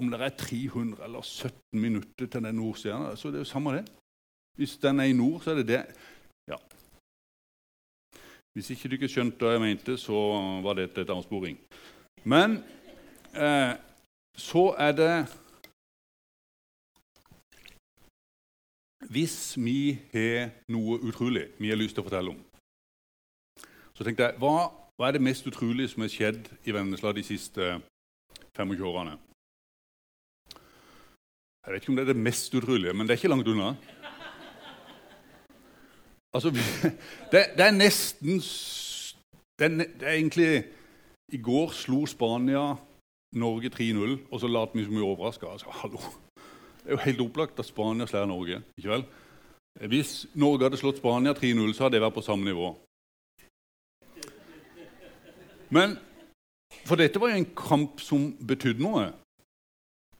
Om 0.00 0.10
det 0.10 0.20
er 0.20 0.32
300 0.38 1.04
eller 1.04 1.22
17 1.22 1.52
minutter 1.80 2.26
til 2.26 2.42
den 2.42 2.56
nordstjerna, 2.58 3.12
så 3.16 3.30
det 3.30 3.38
er 3.38 3.44
jo 3.44 3.52
samme 3.52 3.76
det. 3.76 3.84
Hvis 4.56 4.76
den 4.82 5.00
er 5.00 5.10
i 5.10 5.16
nord, 5.16 5.42
så 5.42 5.52
er 5.52 5.60
det 5.60 5.68
det. 5.68 5.82
Ja. 6.50 6.58
Hvis 8.54 8.70
ikke 8.70 8.88
du 8.88 8.96
ikke 8.96 9.10
skjønte 9.12 9.44
hva 9.44 9.54
jeg 9.54 9.62
mente, 9.62 9.96
så 9.98 10.18
var 10.64 10.78
dette 10.78 11.04
et 11.04 11.10
avsporing. 11.10 11.58
Men 12.24 12.58
eh, 13.34 13.74
så 14.36 14.74
er 14.78 14.92
det 14.92 15.14
Hvis 19.04 19.58
vi 19.60 19.98
har 20.14 20.48
noe 20.72 20.96
utrolig 21.04 21.50
vi 21.58 21.68
har 21.68 21.76
lyst 21.76 21.92
til 21.94 22.00
å 22.00 22.06
fortelle 22.06 22.32
om, 22.32 22.38
så 23.92 24.06
tenkte 24.06 24.24
jeg 24.30 24.40
hva, 24.40 24.70
hva 24.96 25.08
er 25.08 25.18
det 25.18 25.26
mest 25.26 25.44
utrolige 25.46 25.92
som 25.92 26.06
har 26.06 26.10
skjedd 26.10 26.48
i 26.64 26.72
Vennesla 26.72 27.12
de 27.12 27.22
siste 27.22 27.74
25 28.56 28.86
årene? 28.88 29.18
Jeg 31.64 31.72
vet 31.72 31.82
ikke 31.82 31.92
om 31.92 32.00
det 32.00 32.06
er 32.06 32.12
det 32.14 32.24
mest 32.30 32.56
utrolige, 32.56 32.92
men 32.96 33.06
det 33.06 33.14
er 33.14 33.20
ikke 33.20 33.32
langt 33.34 33.48
unna. 33.52 33.74
Altså, 36.34 36.50
det, 37.32 37.44
det 37.56 37.66
er 37.66 37.76
nesten 37.76 38.40
det 39.58 39.64
er, 39.68 39.76
det 40.00 40.02
er, 40.08 40.16
egentlig 40.16 40.64
I 41.28 41.38
går 41.38 41.70
slo 41.72 42.06
Spania 42.10 42.74
Norge 43.34 43.68
3-0, 43.68 44.18
og 44.30 44.40
så 44.40 44.48
lot 44.48 44.74
vi 44.74 44.84
som 44.84 44.94
vi 44.94 45.02
overraska. 45.02 45.46
Altså, 45.46 45.66
hallo. 45.82 46.00
Det 46.84 46.90
er 46.92 46.96
jo 46.96 47.04
helt 47.04 47.20
opplagt 47.20 47.58
at 47.58 47.66
Spania 47.66 48.06
slår 48.06 48.26
Norge. 48.26 48.62
ikke 48.78 48.90
vel? 48.90 49.04
Hvis 49.88 50.26
Norge 50.34 50.62
hadde 50.62 50.76
slått 50.76 51.00
Spania 51.00 51.32
3-0, 51.32 51.72
så 51.74 51.84
hadde 51.84 51.96
det 51.96 52.02
vært 52.02 52.14
på 52.14 52.22
samme 52.22 52.44
nivå. 52.44 52.74
Men 55.70 55.98
For 56.84 56.96
dette 56.96 57.20
var 57.20 57.30
jo 57.30 57.38
en 57.38 57.54
kamp 57.56 58.00
som 58.00 58.32
betydde 58.46 58.82
noe. 58.82 59.12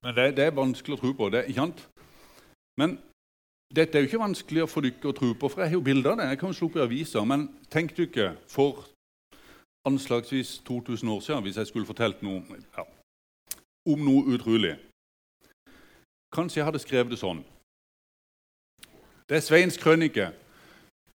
Men 0.03 0.15
det, 0.15 0.37
det, 0.37 0.45
er 0.45 0.57
vanskelig 0.57 0.97
å 0.97 1.01
tro 1.01 1.13
på. 1.13 1.29
det, 1.29 1.43
ikke 1.49 1.61
sant? 1.61 1.83
Men 2.81 2.97
dette 3.75 3.99
er 3.99 4.05
jo 4.05 4.09
ikke 4.09 4.23
vanskelig 4.23 4.69
for 4.71 4.87
dere 4.87 5.11
å 5.11 5.17
tro 5.17 5.33
på, 5.35 5.51
for 5.51 5.61
jeg 5.61 5.73
har 5.73 5.79
jo 5.79 5.85
bilder 5.85 6.13
av 6.13 6.21
det. 6.21 6.29
Jeg 6.31 6.41
kan 6.41 6.53
jo 6.53 6.59
slå 6.59 6.69
opp 6.71 6.77
i 6.79 6.85
aviser, 6.85 7.25
Men 7.25 7.49
tenk 7.71 7.97
dere 7.97 8.37
for 8.49 8.87
anslagsvis 9.85 10.59
2000 10.65 11.09
år 11.09 11.21
siden, 11.21 11.43
hvis 11.43 11.57
jeg 11.57 11.67
skulle 11.67 11.87
fortalt 11.87 12.23
noe 12.23 12.41
ja, 12.77 12.85
om 13.89 14.01
noe 14.05 14.25
utrolig. 14.35 14.77
Kanskje 16.35 16.61
jeg 16.61 16.69
hadde 16.69 16.83
skrevet 16.83 17.13
det 17.13 17.21
sånn. 17.21 17.45
Det 19.29 19.39
er 19.39 19.45
Sveins 19.45 19.79
krønike. 19.81 20.33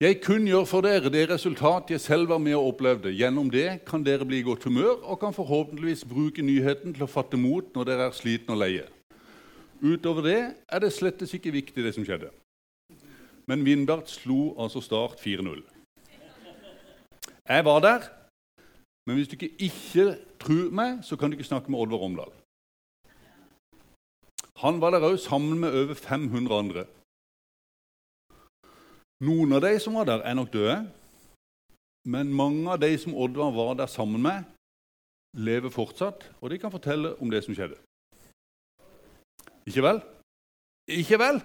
Jeg 0.03 0.19
kunngjør 0.21 0.67
for 0.69 0.85
dere 0.85 1.09
det 1.09 1.29
resultat 1.31 1.93
jeg 1.95 2.03
selv 2.03 2.29
var 2.33 2.41
med 2.43 2.57
og 2.59 2.75
opplevde. 2.75 3.13
Gjennom 3.15 3.47
det 3.49 3.85
kan 3.87 4.03
dere 4.05 4.27
bli 4.27 4.43
i 4.43 4.45
godt 4.45 4.67
humør 4.67 4.99
og 5.07 5.21
kan 5.23 5.33
forhåpentligvis 5.33 6.03
bruke 6.11 6.43
nyheten 6.43 6.93
til 6.93 7.07
å 7.07 7.09
fatte 7.09 7.39
mot 7.41 7.71
når 7.77 7.89
dere 7.89 8.09
er 8.11 8.17
slitne 8.19 8.57
og 8.57 8.61
leie. 8.61 8.89
Utover 9.81 10.27
det 10.27 10.41
er 10.69 10.83
det 10.83 10.93
slett 10.93 11.23
ikke 11.23 11.55
viktig, 11.55 11.85
det 11.85 11.95
som 11.95 12.05
skjedde. 12.05 12.33
Men 13.47 13.65
Vindbert 13.65 14.11
slo 14.11 14.55
altså 14.59 14.83
Start 14.85 15.21
4-0. 15.23 15.63
Jeg 17.49 17.65
var 17.65 17.81
der, 17.85 18.07
men 19.07 19.17
hvis 19.17 19.29
du 19.29 19.37
ikke, 19.37 19.53
ikke 19.59 20.17
tror 20.41 20.71
meg, 20.73 21.05
så 21.05 21.17
kan 21.17 21.31
du 21.31 21.37
ikke 21.37 21.49
snakke 21.49 21.71
med 21.71 21.81
Oddvar 21.81 22.05
Omdal. 22.05 22.33
Han 24.63 24.81
var 24.81 24.95
der 24.95 25.07
òg 25.09 25.19
sammen 25.19 25.59
med 25.61 25.75
over 25.81 25.95
500 25.95 26.59
andre. 26.59 26.85
Noen 29.25 29.53
av 29.57 29.63
de 29.65 29.73
som 29.81 29.97
var 29.99 30.07
der, 30.09 30.23
er 30.23 30.35
nok 30.35 30.53
døde. 30.53 30.79
Men 32.05 32.33
mange 32.33 32.71
av 32.71 32.79
de 32.81 32.93
som 32.99 33.15
Oddvar 33.15 33.51
var 33.55 33.75
der 33.75 33.87
sammen 33.87 34.23
med, 34.23 34.45
lever 35.35 35.73
fortsatt, 35.73 36.27
og 36.41 36.51
de 36.51 36.59
kan 36.59 36.71
fortelle 36.71 37.15
om 37.23 37.31
det 37.31 37.43
som 37.45 37.55
skjedde. 37.57 37.79
Ikke 39.67 39.83
vel? 39.83 40.03
Ikke 40.89 41.19
vel? 41.19 41.41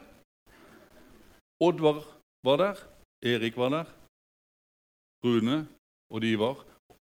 Oddvar 1.63 2.03
var 2.43 2.57
der, 2.57 2.75
Erik 3.23 3.57
var 3.57 3.69
der, 3.69 3.87
Rune 5.23 5.67
og 6.09 6.21
de 6.21 6.39
var. 6.39 6.65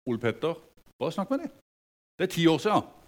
Ole 0.06 0.18
Petter. 0.18 0.54
Bare 0.98 1.12
snakk 1.12 1.30
med 1.30 1.38
dem. 1.38 1.50
Det 2.18 2.24
er 2.24 2.32
ti 2.34 2.46
år 2.46 2.58
siden. 2.58 2.99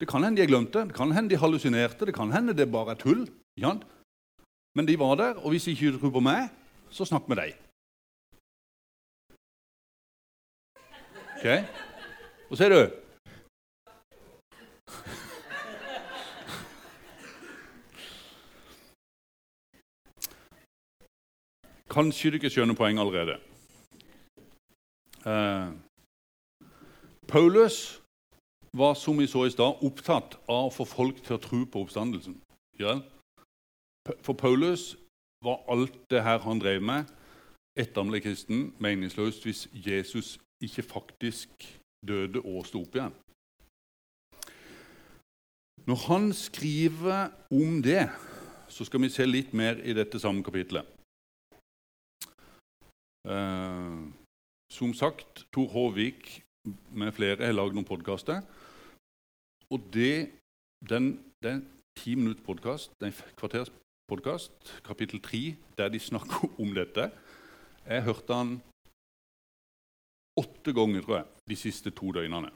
Det 0.00 0.08
kan 0.08 0.24
hende 0.24 0.42
de 0.42 0.46
glemte, 0.46 0.86
det 0.88 0.94
kan 0.94 1.12
hende 1.12 1.30
de 1.30 1.38
hallusinerte, 1.38 2.06
det 2.06 2.14
kan 2.14 2.32
hende 2.32 2.56
det 2.56 2.72
bare 2.72 2.90
er 2.90 2.98
tull. 2.98 3.26
Ja? 3.56 3.76
Men 4.74 4.88
de 4.88 4.98
var 4.98 5.14
der, 5.14 5.34
og 5.34 5.50
hvis 5.50 5.66
ikke 5.66 5.92
du 5.92 5.98
tror 6.00 6.10
på 6.10 6.20
meg, 6.20 6.48
så 6.90 7.04
snakk 7.04 7.28
med 7.28 7.36
dem. 7.36 7.52
Ok? 11.36 11.46
Hva 12.48 12.56
sier 12.56 12.70
du? 12.72 12.82
Kanskje 21.92 22.30
du 22.30 22.38
ikke 22.40 22.50
skjønner 22.50 22.74
poenget 22.74 23.02
allerede. 23.04 23.36
Uh, 25.26 25.76
Paulus 27.28 28.01
var 28.76 28.94
som 28.94 29.18
vi 29.18 29.26
så 29.26 29.44
i 29.46 29.52
stad, 29.52 29.82
opptatt 29.84 30.38
av 30.48 30.68
å 30.68 30.74
få 30.74 30.86
folk 30.88 31.20
til 31.24 31.36
å 31.36 31.42
tro 31.42 31.64
på 31.68 31.84
oppstandelsen. 31.84 32.38
Ja? 32.80 32.98
For 34.24 34.32
Paulus 34.32 34.94
var 35.44 35.62
alt 35.70 35.98
det 36.10 36.22
her 36.24 36.40
han 36.46 36.62
drev 36.62 36.82
med, 36.82 37.10
etter 37.78 38.20
kristen, 38.20 38.72
meningsløst 38.78 39.44
hvis 39.44 39.68
Jesus 39.72 40.38
ikke 40.62 40.82
faktisk 40.82 41.66
døde 42.06 42.40
og 42.40 42.66
sto 42.66 42.82
opp 42.82 42.96
igjen. 42.96 43.14
Når 45.86 45.98
han 46.06 46.32
skriver 46.32 47.32
om 47.50 47.80
det, 47.82 48.06
så 48.68 48.84
skal 48.84 49.02
vi 49.02 49.10
se 49.10 49.26
litt 49.26 49.52
mer 49.52 49.80
i 49.82 49.94
dette 49.96 50.20
samme 50.22 50.44
kapitlet. 50.46 50.86
Eh, 53.28 53.98
som 54.72 54.94
sagt, 54.94 55.46
Tor 55.52 55.68
Håvik 55.74 56.42
med 56.94 57.12
flere 57.12 57.44
har 57.44 57.56
lagd 57.56 57.74
noen 57.74 57.88
podkaster. 57.88 58.42
Og 59.72 59.80
det, 59.92 60.30
den, 60.88 61.24
den 61.42 61.68
ti 61.96 62.14
minutter 62.14 62.42
podkast, 62.44 62.92
den 63.00 63.12
kvarters 63.36 63.72
podkast, 64.08 64.52
kapittel 64.84 65.22
tre, 65.22 65.56
der 65.78 65.88
de 65.88 65.98
snakker 65.98 66.60
om 66.60 66.74
dette. 66.74 67.10
Jeg 67.86 68.02
hørte 68.02 68.34
han 68.34 68.60
åtte 70.36 70.72
ganger, 70.72 71.00
tror 71.00 71.16
jeg, 71.16 71.24
de 71.48 71.56
siste 71.56 71.90
to 71.90 72.12
døgnene. 72.12 72.50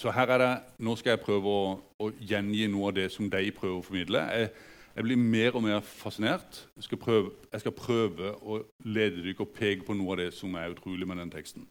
Så 0.00 0.10
her 0.10 0.32
er 0.32 0.38
det, 0.38 0.54
nå 0.78 0.96
skal 0.96 1.10
jeg 1.10 1.24
prøve 1.26 1.52
å, 1.52 1.68
å 2.00 2.10
gjengi 2.20 2.66
noe 2.72 2.88
av 2.88 2.96
det 2.96 3.10
som 3.12 3.28
de 3.30 3.52
prøver 3.52 3.76
å 3.76 3.84
formidle. 3.84 4.24
Jeg, 4.32 4.50
jeg 4.96 5.04
blir 5.04 5.20
mer 5.20 5.60
og 5.60 5.64
mer 5.68 5.84
fascinert. 5.84 6.64
Jeg 6.76 6.88
skal 6.88 7.04
prøve, 7.04 7.36
jeg 7.52 7.66
skal 7.66 7.76
prøve 7.84 8.32
å 8.40 8.62
lede 8.84 9.20
dere 9.20 9.44
og 9.44 9.52
peke 9.52 9.84
på 9.84 9.96
noe 9.96 10.16
av 10.16 10.24
det 10.24 10.30
som 10.40 10.56
er 10.56 10.72
utrolig 10.72 11.08
med 11.08 11.20
den 11.20 11.36
teksten. 11.36 11.68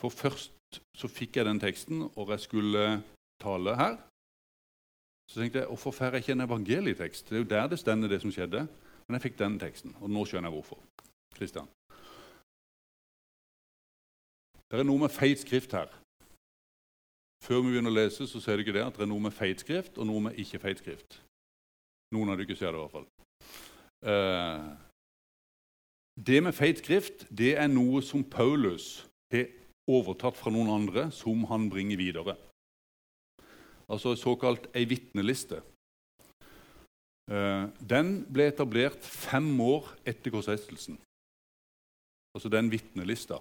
For 0.00 0.14
først 0.14 0.80
så 0.96 1.08
fikk 1.08 1.36
jeg 1.36 1.46
den 1.48 1.60
teksten, 1.60 2.04
og 2.14 2.30
jeg 2.30 2.40
skulle 2.40 2.84
tale 3.42 3.76
her. 3.76 3.96
Så 5.28 5.40
tenkte 5.40 5.58
jeg 5.58 5.68
hvorfor 5.68 5.90
får 5.90 6.04
jeg 6.04 6.24
ikke 6.24 6.32
en 6.32 6.46
evangelietekst? 6.46 7.28
Det 7.28 7.36
er 7.36 7.42
jo 7.42 7.50
der 7.50 7.66
det 7.66 7.78
stender, 7.78 8.08
det 8.08 8.20
som 8.22 8.32
skjedde. 8.32 8.68
Men 9.06 9.16
jeg 9.16 9.22
fikk 9.22 9.38
den 9.38 9.58
teksten, 9.60 9.96
og 10.00 10.10
nå 10.10 10.24
skjønner 10.24 10.48
jeg 10.48 10.56
hvorfor. 10.56 10.80
Kristian. 11.36 11.68
Det 14.68 14.80
er 14.80 14.84
noe 14.84 15.00
med 15.00 15.12
feit 15.12 15.40
skrift 15.40 15.72
her. 15.72 15.88
Før 17.44 17.62
vi 17.62 17.72
begynner 17.72 17.92
å 17.92 17.96
lese, 17.96 18.26
så 18.26 18.40
ser 18.42 18.58
du 18.58 18.64
ikke 18.64 18.74
det 18.76 18.84
at 18.84 18.98
det 18.98 19.06
er 19.06 19.12
noe 19.12 19.24
med 19.28 19.32
feit 19.32 19.62
skrift 19.62 19.96
og 19.96 20.08
noe 20.08 20.26
med 20.26 20.40
ikke 20.40 20.60
feit 20.60 20.82
skrift. 20.82 21.20
Noen 22.12 22.32
av 22.32 22.40
dere 22.40 22.56
ser 22.56 22.72
det 22.72 22.80
i 22.80 22.82
hvert 22.82 22.96
fall. 22.96 23.08
Uh, 24.04 24.66
det 26.28 26.42
med 26.42 26.54
feit 26.54 26.82
skrift 26.82 27.24
det 27.30 27.54
er 27.60 27.70
noe 27.70 28.02
som 28.04 28.24
Paulus 28.24 29.06
har 29.32 29.48
overtatt 29.88 30.36
fra 30.38 30.52
noen 30.52 30.70
andre, 30.70 31.08
som 31.14 31.44
han 31.50 31.68
bringer 31.72 32.00
videre. 32.00 32.36
Altså 33.88 34.14
såkalt 34.20 34.68
ei 34.76 34.84
vitneliste. 34.88 35.62
Eh, 37.28 37.64
den 37.80 38.18
ble 38.32 38.48
etablert 38.48 39.04
fem 39.04 39.48
år 39.60 39.88
etter 40.08 40.32
korsfestelsen. 40.32 40.98
Altså 42.36 42.52
den 42.52 42.70
vitnelista. 42.72 43.40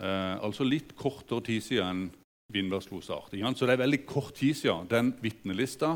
Eh, 0.00 0.36
altså 0.40 0.64
litt 0.64 0.96
kortere 0.96 1.44
tid 1.44 1.64
siden 1.64 1.88
enn 1.90 2.08
Vindbergslosart. 2.50 3.30
Så 3.30 3.66
det 3.66 3.76
er 3.76 3.84
veldig 3.84 4.06
kort 4.06 4.34
tid 4.34 4.56
siden 4.58 4.88
den 4.90 5.12
vitnelista 5.22 5.94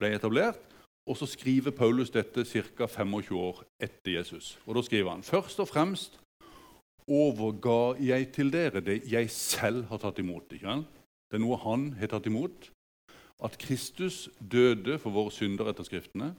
ble 0.00 0.14
etablert. 0.16 0.58
Og 1.06 1.16
så 1.20 1.28
skriver 1.28 1.70
Paulus 1.70 2.10
dette 2.10 2.42
ca. 2.44 2.86
25 2.88 3.36
år 3.36 3.62
etter 3.78 4.16
Jesus. 4.16 4.58
Og 4.66 4.74
Da 4.74 4.82
skriver 4.82 5.10
han 5.10 5.22
først 5.22 5.60
og 5.60 5.68
fremst 5.68 6.18
overga 7.10 7.96
jeg 8.00 8.30
til 8.32 8.52
dere 8.52 8.80
det 8.84 9.02
jeg 9.10 9.30
selv 9.32 9.84
har 9.90 10.00
tatt 10.02 10.18
imot. 10.22 10.52
Ikke? 10.56 10.80
Det 11.28 11.38
er 11.38 11.44
noe 11.44 11.60
han 11.64 11.90
har 11.98 12.12
tatt 12.12 12.28
imot 12.30 12.70
at 13.44 13.58
Kristus 13.58 14.28
døde 14.38 14.96
for 15.02 15.12
våre 15.12 15.32
synder 15.34 15.68
etter 15.68 15.84
Skriftene, 15.84 16.32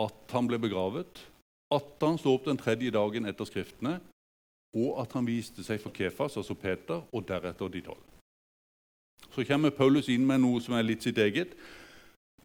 at 0.00 0.34
han 0.34 0.48
ble 0.48 0.58
begravet, 0.58 1.20
at 1.72 2.02
han 2.02 2.18
sto 2.18 2.34
opp 2.34 2.46
den 2.48 2.58
tredje 2.58 2.90
dagen 2.94 3.28
etter 3.28 3.48
Skriftene, 3.48 3.98
og 4.76 5.00
at 5.02 5.14
han 5.16 5.26
viste 5.28 5.64
seg 5.64 5.80
for 5.80 5.94
Kefas, 5.94 6.36
altså 6.36 6.56
Peter, 6.58 7.04
og 7.12 7.26
deretter 7.28 7.70
de 7.72 7.82
tolv. 7.86 8.02
Så 9.32 9.44
kommer 9.48 9.70
Paulus 9.70 10.08
inn 10.12 10.26
med 10.26 10.42
noe 10.42 10.60
som 10.64 10.76
er 10.76 10.84
litt 10.84 11.04
sitt 11.04 11.18
eget. 11.18 11.54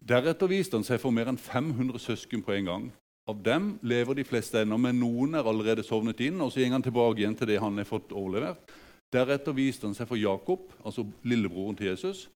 Deretter 0.00 0.50
viste 0.50 0.78
han 0.78 0.86
seg 0.86 1.00
for 1.02 1.14
mer 1.14 1.30
enn 1.30 1.40
500 1.40 2.00
søsken 2.00 2.42
på 2.44 2.54
en 2.56 2.68
gang. 2.68 2.88
Av 3.30 3.38
dem 3.42 3.78
lever 3.86 4.18
de 4.18 4.24
fleste 4.26 4.62
ennå, 4.62 4.76
men 4.82 4.98
noen 4.98 5.38
er 5.38 5.46
allerede 5.46 5.84
sovnet 5.86 6.20
inn. 6.26 6.40
og 6.40 6.52
Så 6.52 6.60
går 6.60 6.72
han 6.74 6.82
tilbake 6.82 7.22
igjen 7.22 7.36
til 7.38 7.46
det 7.46 7.60
han 7.62 7.78
har 7.78 7.86
fått 7.86 8.12
overlevert. 8.12 8.72
Deretter 9.12 9.52
viste 9.52 9.86
han 9.86 9.94
seg 9.94 10.08
for 10.08 10.18
Jakob, 10.18 10.72
altså 10.84 11.04
lillebroren 11.22 11.76
til 11.76 11.92
Jesus, 11.92 12.30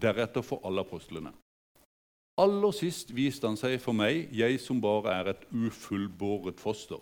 deretter 0.00 0.44
for 0.44 0.60
alle 0.64 0.84
apostlene. 0.84 1.32
Aller 2.38 2.72
sist 2.72 3.10
viste 3.14 3.48
han 3.48 3.58
seg 3.60 3.80
for 3.80 3.96
meg, 3.96 4.28
jeg 4.32 4.60
som 4.60 4.80
bare 4.80 5.12
er 5.12 5.32
et 5.32 5.42
ufullbåret 5.50 6.60
foster. 6.60 7.00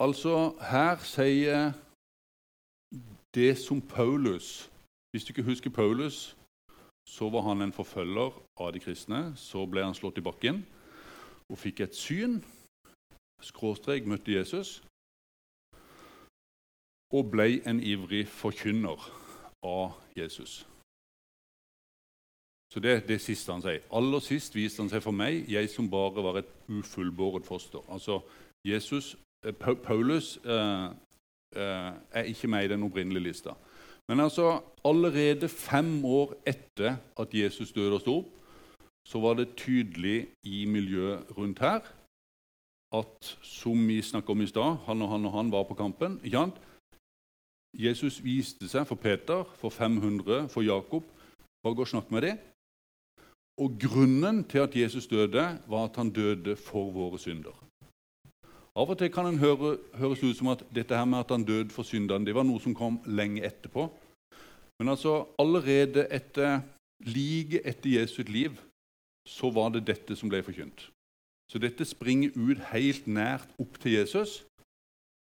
Altså, 0.00 0.56
her 0.64 0.96
sier 1.04 1.72
det 3.34 3.58
som 3.60 3.80
Paulus 3.80 4.70
Hvis 5.10 5.24
du 5.24 5.32
ikke 5.32 5.42
husker 5.42 5.70
Paulus, 5.70 6.36
så 7.10 7.28
var 7.28 7.42
han 7.48 7.62
en 7.62 7.74
forfølger 7.74 8.36
av 8.60 8.72
de 8.72 8.80
kristne. 8.82 9.32
Så 9.36 9.64
ble 9.66 9.82
han 9.82 9.96
slått 9.98 10.20
i 10.20 10.24
bakken 10.24 10.62
og 11.50 11.58
fikk 11.58 11.82
et 11.82 11.98
syn. 11.98 12.38
Skråstrek 13.42 14.06
møtte 14.06 14.36
Jesus 14.36 14.78
og 17.10 17.30
ble 17.32 17.58
en 17.66 17.80
ivrig 17.82 18.28
forkynner 18.30 19.08
av 19.66 19.96
Jesus. 20.14 20.66
Så 22.70 22.80
Det 22.80 22.90
er 22.90 23.00
det 23.06 23.20
siste 23.20 23.52
han 23.52 23.62
sier. 23.62 23.82
Aller 23.90 24.22
sist 24.22 24.54
viste 24.54 24.78
han 24.78 24.90
seg 24.92 25.02
for 25.02 25.10
meg, 25.10 25.48
jeg 25.50 25.70
som 25.72 25.90
bare 25.90 26.22
var 26.22 26.38
et 26.38 26.52
ufullbåret 26.68 27.46
foster. 27.46 27.82
Altså, 27.90 28.20
Jesus, 28.64 29.16
eh, 29.44 29.52
Paulus 29.52 30.36
eh, 30.44 30.86
eh, 31.56 31.92
er 32.12 32.30
ikke 32.30 32.48
med 32.48 32.64
i 32.64 32.68
den 32.68 32.82
opprinnelige 32.86 33.26
lista. 33.26 33.56
Men 34.10 34.20
altså, 34.20 34.58
allerede 34.84 35.48
fem 35.48 36.04
år 36.04 36.34
etter 36.46 36.96
at 37.20 37.34
Jesus 37.34 37.70
døde 37.72 37.94
og 37.94 38.00
sto 38.02 38.16
opp, 38.24 38.30
så 39.06 39.20
var 39.22 39.36
det 39.38 39.54
tydelig 39.56 40.26
i 40.44 40.64
miljøet 40.66 41.30
rundt 41.36 41.62
her 41.62 41.86
at 42.90 43.38
som 43.46 43.86
vi 43.88 44.00
snakka 44.02 44.32
om 44.32 44.42
i 44.42 44.48
stad, 44.50 44.82
han 44.86 45.02
og 45.02 45.08
han 45.12 45.26
og 45.26 45.32
han 45.32 45.52
var 45.52 45.62
på 45.68 45.78
kampen. 45.78 46.18
sant? 46.26 46.58
Jesus 47.78 48.18
viste 48.24 48.68
seg 48.68 48.86
for 48.86 48.98
Peter, 48.98 49.44
for 49.54 49.70
500, 49.70 50.48
for 50.48 50.62
Jakob. 50.62 51.04
Bare 51.62 51.74
gå 51.74 51.86
og 51.86 51.88
snakk 51.88 52.10
med 52.10 52.22
dem. 52.22 52.38
Og 53.62 53.78
grunnen 53.78 54.44
til 54.44 54.58
at 54.58 54.76
Jesus 54.76 55.06
døde, 55.06 55.58
var 55.66 55.84
at 55.84 55.96
han 55.96 56.10
døde 56.10 56.56
for 56.56 56.90
våre 56.90 57.18
synder. 57.18 57.54
Av 58.74 58.90
og 58.90 58.98
til 58.98 59.10
kan 59.12 59.26
det 59.26 59.38
høre, 59.38 59.78
høres 59.94 60.22
ut 60.22 60.36
som 60.36 60.48
at 60.48 60.64
dette 60.74 60.96
her 60.96 61.04
med 61.04 61.18
at 61.18 61.30
han 61.30 61.44
døde 61.44 61.70
for 61.70 61.82
syndene, 61.82 62.26
det 62.26 62.34
var 62.34 62.46
noe 62.46 62.60
som 62.60 62.74
kom 62.74 63.00
lenge 63.06 63.42
etterpå. 63.44 63.88
Men 64.80 64.88
altså, 64.88 65.26
allerede 65.38 66.06
etter, 66.08 66.62
like 67.04 67.60
etter 67.68 68.00
Jesu 68.00 68.22
liv 68.26 68.56
så 69.28 69.50
var 69.52 69.68
det 69.74 69.86
dette 69.86 70.16
som 70.16 70.32
ble 70.32 70.40
forkynt. 70.42 70.88
Så 71.52 71.60
dette 71.60 71.84
springer 71.84 72.32
ut 72.36 72.62
helt 72.72 73.06
nært 73.06 73.50
opp 73.60 73.76
til 73.82 73.98
Jesus 73.98 74.40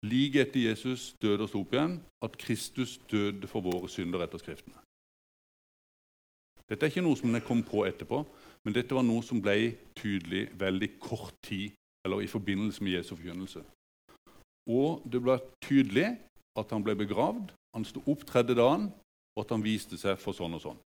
like 0.05 0.41
etter 0.41 0.59
Jesus 0.69 1.13
døde 1.21 1.45
og 1.45 1.49
sto 1.49 1.61
opp 1.63 1.73
igjen, 1.73 1.95
at 2.23 2.37
Kristus 2.37 2.97
døde 3.11 3.47
for 3.49 3.65
våre 3.65 3.89
synder 3.89 4.21
etter 4.25 4.41
Skriftene. 4.41 4.77
Dette 6.67 6.83
er 6.83 6.91
ikke 6.91 7.05
noe 7.05 7.17
som 7.17 7.33
jeg 7.33 7.45
kom 7.47 7.63
på 7.63 7.85
etterpå, 7.87 8.21
men 8.65 8.75
dette 8.75 8.95
var 8.95 9.05
noe 9.07 9.23
som 9.23 9.39
ble 9.41 9.77
tydelig 9.95 10.49
veldig 10.59 10.89
kort 10.99 11.35
tid 11.47 11.71
eller 12.05 12.21
i 12.23 12.29
forbindelse 12.29 12.83
med 12.83 12.97
Jesu 12.97 13.15
forkynnelse. 13.15 13.63
Og 14.67 15.03
det 15.07 15.21
ble 15.23 15.37
tydelig 15.63 16.09
at 16.59 16.71
han 16.75 16.83
ble 16.83 16.97
begravd, 16.99 17.53
han 17.75 17.87
sto 17.87 18.03
opp 18.11 18.25
tredje 18.27 18.57
dagen, 18.57 18.89
og 19.37 19.43
at 19.45 19.53
han 19.53 19.63
viste 19.63 19.99
seg 20.01 20.17
for 20.17 20.33
sånn 20.33 20.57
og 20.57 20.63
sånn. 20.63 20.79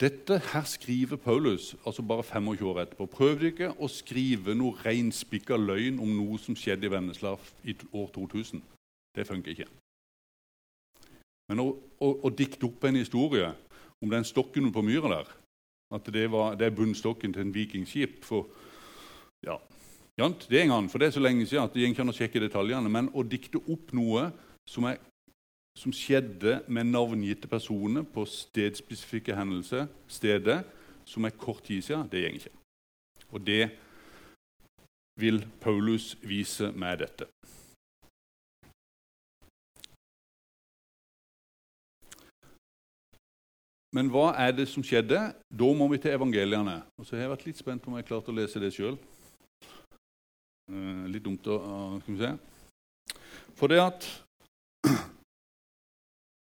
Dette 0.00 0.40
her 0.50 0.64
skriver 0.66 1.20
Paulus 1.20 1.74
altså 1.84 2.02
bare 2.02 2.24
25 2.24 2.66
år 2.66 2.80
etterpå. 2.82 3.06
Prøv 3.12 3.44
ikke 3.50 3.68
å 3.78 3.88
skrive 3.92 4.56
noe 4.56 4.74
reinspikka 4.82 5.58
løgn 5.60 6.00
om 6.02 6.14
noe 6.16 6.38
som 6.40 6.56
skjedde 6.58 6.88
i 6.88 6.92
Vennesla 6.92 7.34
i 7.68 7.76
år 7.92 8.08
2000. 8.14 8.62
Det 9.14 9.26
funker 9.28 9.52
ikke. 9.54 9.68
Men 11.50 11.62
å, 11.62 11.68
å, 12.00 12.08
å, 12.26 12.30
dikte 12.32 12.66
opp 12.66 12.86
en 12.88 12.98
historie 12.98 13.52
om 14.00 14.10
den 14.10 14.26
stokken 14.26 14.70
på 14.72 14.82
myra 14.86 15.12
der, 15.12 15.30
at 15.94 16.10
det, 16.14 16.26
var, 16.32 16.54
det 16.56 16.70
er 16.70 16.76
bunnstokken 16.78 17.34
til 17.34 17.44
en 17.44 17.54
vikingskip 17.54 18.24
for, 18.24 18.48
ja, 19.46 19.58
Det 20.16 20.58
er 20.58 20.64
en 20.64 20.74
annen, 20.76 20.90
for 20.92 21.00
det 21.00 21.10
er 21.10 21.14
så 21.16 21.22
lenge 21.22 21.46
siden 21.46 21.64
at 21.64 21.74
går 21.74 21.90
ikke 21.90 22.02
an 22.04 22.12
å 22.12 22.16
sjekke 22.16 22.42
detaljene. 22.42 22.90
Men 22.92 23.06
å 23.16 23.22
dikte 23.24 23.60
opp 23.72 23.92
noe 23.96 24.26
som 24.68 24.84
er 24.88 24.98
som 25.78 25.92
skjedde 25.94 26.60
med 26.68 26.90
navngitte 26.90 27.48
personer 27.48 28.02
på 28.02 28.24
stedspesifikke 28.28 29.36
hendelser, 29.36 29.86
stedet, 30.08 30.62
som 31.04 31.24
er 31.24 31.36
kort 31.38 31.62
tid 31.66 31.82
siden, 31.82 32.08
det 32.10 32.24
går 32.24 32.40
ikke. 32.40 32.56
Og 33.30 33.46
det 33.46 33.70
vil 35.20 35.46
Paulus 35.60 36.16
vise 36.22 36.72
med 36.72 37.04
dette. 37.04 37.26
Men 43.90 44.06
hva 44.06 44.28
er 44.38 44.52
det 44.54 44.68
som 44.70 44.84
skjedde? 44.86 45.18
Da 45.50 45.68
må 45.74 45.88
vi 45.90 45.98
til 45.98 46.14
evangeliene. 46.14 46.76
Og 46.98 47.06
så 47.06 47.16
har 47.16 47.24
jeg 47.24 47.32
vært 47.32 47.46
litt 47.48 47.58
spent 47.58 47.82
på 47.82 47.90
om 47.90 47.96
jeg 47.98 48.06
klarte 48.06 48.30
å 48.30 48.36
lese 48.36 48.62
det 48.62 48.70
sjøl. 48.76 48.94
Eh, 50.70 51.06
litt 51.10 51.24
dumt 51.26 51.48
å 51.50 51.58
skal 52.04 52.14
vi 52.14 52.20
se. 52.20 52.30
For 53.58 53.72
det 53.72 53.80
at 53.82 54.06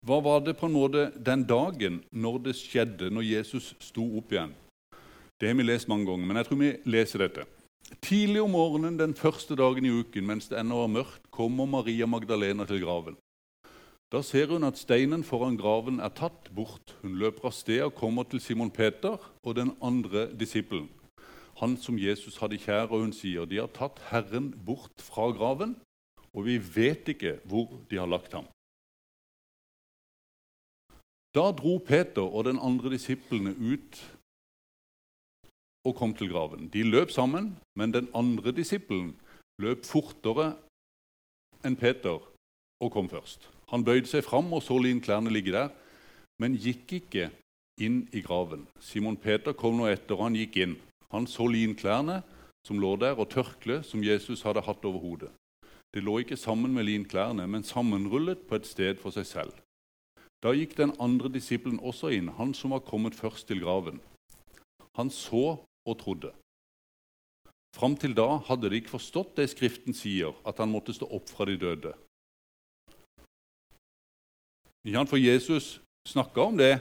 hva 0.03 0.19
var 0.19 0.41
det 0.43 0.57
på 0.59 0.67
en 0.67 0.75
måte 0.75 1.11
den 1.15 1.45
dagen 1.47 2.01
når 2.11 2.39
det 2.49 2.57
skjedde, 2.59 3.11
når 3.11 3.23
Jesus 3.23 3.73
sto 3.79 4.03
opp 4.19 4.33
igjen? 4.35 4.55
Det 5.39 5.51
har 5.51 5.59
vi 5.59 5.67
lest 5.67 5.91
mange 5.91 6.09
ganger, 6.09 6.27
men 6.27 6.39
jeg 6.41 6.49
tror 6.49 6.59
vi 6.59 6.71
leser 6.91 7.23
dette. 7.23 7.45
Tidlig 8.03 8.41
om 8.43 8.55
morgenen 8.55 8.97
den 8.99 9.15
første 9.15 9.55
dagen 9.59 9.87
i 9.87 9.93
uken, 9.93 10.27
mens 10.27 10.49
det 10.51 10.59
ennå 10.59 10.81
var 10.81 10.91
mørkt, 10.91 11.29
kommer 11.31 11.69
Maria 11.71 12.07
Magdalena 12.07 12.67
til 12.67 12.81
graven. 12.83 13.19
Da 14.13 14.21
ser 14.27 14.51
hun 14.51 14.67
at 14.67 14.81
steinen 14.81 15.23
foran 15.25 15.55
graven 15.57 16.01
er 16.03 16.11
tatt 16.13 16.51
bort. 16.55 16.97
Hun 17.03 17.15
løper 17.21 17.49
av 17.49 17.55
sted 17.57 17.85
og 17.87 17.95
kommer 17.97 18.27
til 18.29 18.43
Simon 18.45 18.71
Peter 18.75 19.17
og 19.43 19.55
den 19.57 19.71
andre 19.81 20.27
disippelen, 20.35 20.91
han 21.61 21.77
som 21.79 22.01
Jesus 22.01 22.41
hadde 22.43 22.59
kjær, 22.59 22.91
og 22.91 23.05
hun 23.07 23.15
sier, 23.15 23.47
de 23.47 23.61
har 23.63 23.71
tatt 23.71 24.03
Herren 24.11 24.51
bort 24.67 25.05
fra 25.05 25.31
graven, 25.31 25.77
og 26.35 26.49
vi 26.49 26.59
vet 26.59 27.09
ikke 27.15 27.39
hvor 27.47 27.71
de 27.91 28.01
har 28.01 28.11
lagt 28.11 28.35
ham. 28.35 28.51
Da 31.35 31.49
dro 31.57 31.79
Peter 31.79 32.27
og 32.27 32.45
den 32.45 32.59
andre 32.61 32.93
disiplene 32.93 33.55
ut 33.57 34.01
og 35.85 35.97
kom 35.97 36.13
til 36.15 36.29
graven. 36.31 36.69
De 36.69 36.83
løp 36.85 37.11
sammen, 37.11 37.57
men 37.75 37.95
den 37.95 38.09
andre 38.15 38.53
disippelen 38.53 39.15
løp 39.63 39.87
fortere 39.89 40.53
enn 41.65 41.79
Peter 41.79 42.21
og 42.83 42.93
kom 42.93 43.09
først. 43.09 43.49
Han 43.73 43.85
bøyde 43.85 44.11
seg 44.11 44.25
fram 44.27 44.53
og 44.53 44.63
så 44.63 44.77
linklærne 44.79 45.33
ligge 45.33 45.55
der, 45.55 45.73
men 46.43 46.59
gikk 46.59 46.93
ikke 47.01 47.31
inn 47.81 48.03
i 48.13 48.21
graven. 48.21 48.67
Simon 48.81 49.17
Peter 49.17 49.57
kom 49.57 49.79
nå 49.79 49.89
etter, 49.89 50.19
og 50.19 50.29
han 50.29 50.37
gikk 50.37 50.59
inn. 50.61 50.77
Han 51.15 51.27
så 51.27 51.47
linklærne 51.49 52.21
som 52.67 52.79
lå 52.83 52.95
der, 53.01 53.17
og 53.17 53.31
tørkleet 53.33 53.87
som 53.89 54.05
Jesus 54.05 54.45
hadde 54.47 54.65
hatt 54.67 54.85
over 54.85 55.01
hodet. 55.01 55.31
Det 55.93 56.03
lå 56.05 56.19
ikke 56.23 56.37
sammen 56.37 56.75
med 56.75 56.87
linklærne, 56.89 57.47
men 57.47 57.65
sammenrullet 57.65 58.45
på 58.49 58.61
et 58.61 58.69
sted 58.69 59.01
for 59.01 59.15
seg 59.15 59.27
selv. 59.29 59.57
Da 60.43 60.51
gikk 60.59 60.75
den 60.77 60.93
andre 60.99 61.31
disippelen 61.31 61.79
også 61.79 62.11
inn, 62.17 62.33
han 62.35 62.55
som 62.55 62.75
var 62.75 62.83
kommet 62.87 63.15
først 63.15 63.47
til 63.47 63.63
graven. 63.63 64.01
Han 64.99 65.11
så 65.11 65.59
og 65.87 65.99
trodde. 65.99 66.33
Fram 67.77 67.95
til 67.97 68.15
da 68.17 68.37
hadde 68.49 68.69
de 68.69 68.81
ikke 68.83 68.97
forstått 68.99 69.37
det 69.39 69.49
Skriften 69.53 69.95
sier, 69.97 70.35
at 70.45 70.59
han 70.61 70.71
måtte 70.73 70.93
stå 70.93 71.09
opp 71.09 71.31
fra 71.31 71.47
de 71.49 71.57
døde. 71.57 71.95
For 74.83 75.17
Jesus 75.17 75.79
snakka 76.09 76.49
om 76.51 76.59
det 76.59 76.75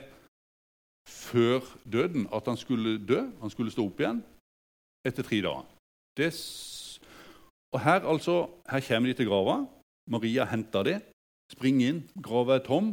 før 1.08 1.62
døden 1.86 2.26
at 2.34 2.48
han 2.50 2.58
skulle 2.58 2.98
dø, 2.98 3.22
han 3.42 3.50
skulle 3.50 3.72
stå 3.72 3.86
opp 3.86 4.02
igjen 4.02 4.24
etter 5.06 5.24
tre 5.24 5.42
dager. 5.46 5.70
Det, 6.18 6.32
og 7.72 7.80
her, 7.80 8.02
altså, 8.10 8.50
her 8.68 8.82
kommer 8.88 9.10
de 9.10 9.16
til 9.18 9.30
grava. 9.30 9.62
Maria 10.10 10.46
henter 10.50 10.84
dem, 10.84 11.06
springer 11.54 11.94
inn, 11.94 12.04
grava 12.20 12.58
er 12.58 12.66
tom. 12.66 12.92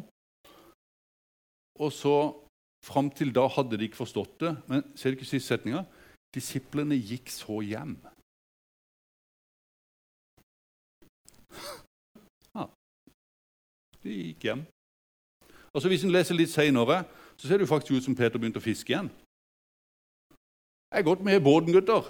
Og 1.79 1.93
så 1.95 2.14
Fram 2.85 3.11
til 3.11 3.33
da 3.35 3.47
hadde 3.51 3.79
de 3.79 3.88
ikke 3.88 4.03
forstått 4.03 4.41
det. 4.41 4.53
Men 4.71 4.85
ser 4.97 5.11
du 5.11 5.19
ikke 5.19 5.29
siste 5.29 5.55
setninga? 5.55 5.83
Disiplene 6.35 6.97
gikk 6.97 7.31
så 7.33 7.61
hjem. 7.64 7.97
Ja, 12.55 12.69
de 14.05 14.19
gikk 14.29 14.47
hjem. 14.49 14.67
Altså 15.75 15.88
Hvis 15.91 16.05
en 16.05 16.14
leser 16.14 16.38
litt 16.38 16.53
seinere, 16.53 17.03
så 17.37 17.49
ser 17.49 17.59
det 17.59 17.67
jo 17.67 17.73
faktisk 17.73 17.99
ut 17.99 18.07
som 18.07 18.17
Peter 18.17 18.38
begynte 18.38 18.61
å 18.61 18.64
fiske 18.64 18.93
igjen. 18.93 19.11
Jeg 20.88 21.03
er 21.03 21.07
godt 21.07 21.25
med 21.25 21.37
i 21.37 21.45
båten, 21.45 21.75
gutter. 21.75 22.07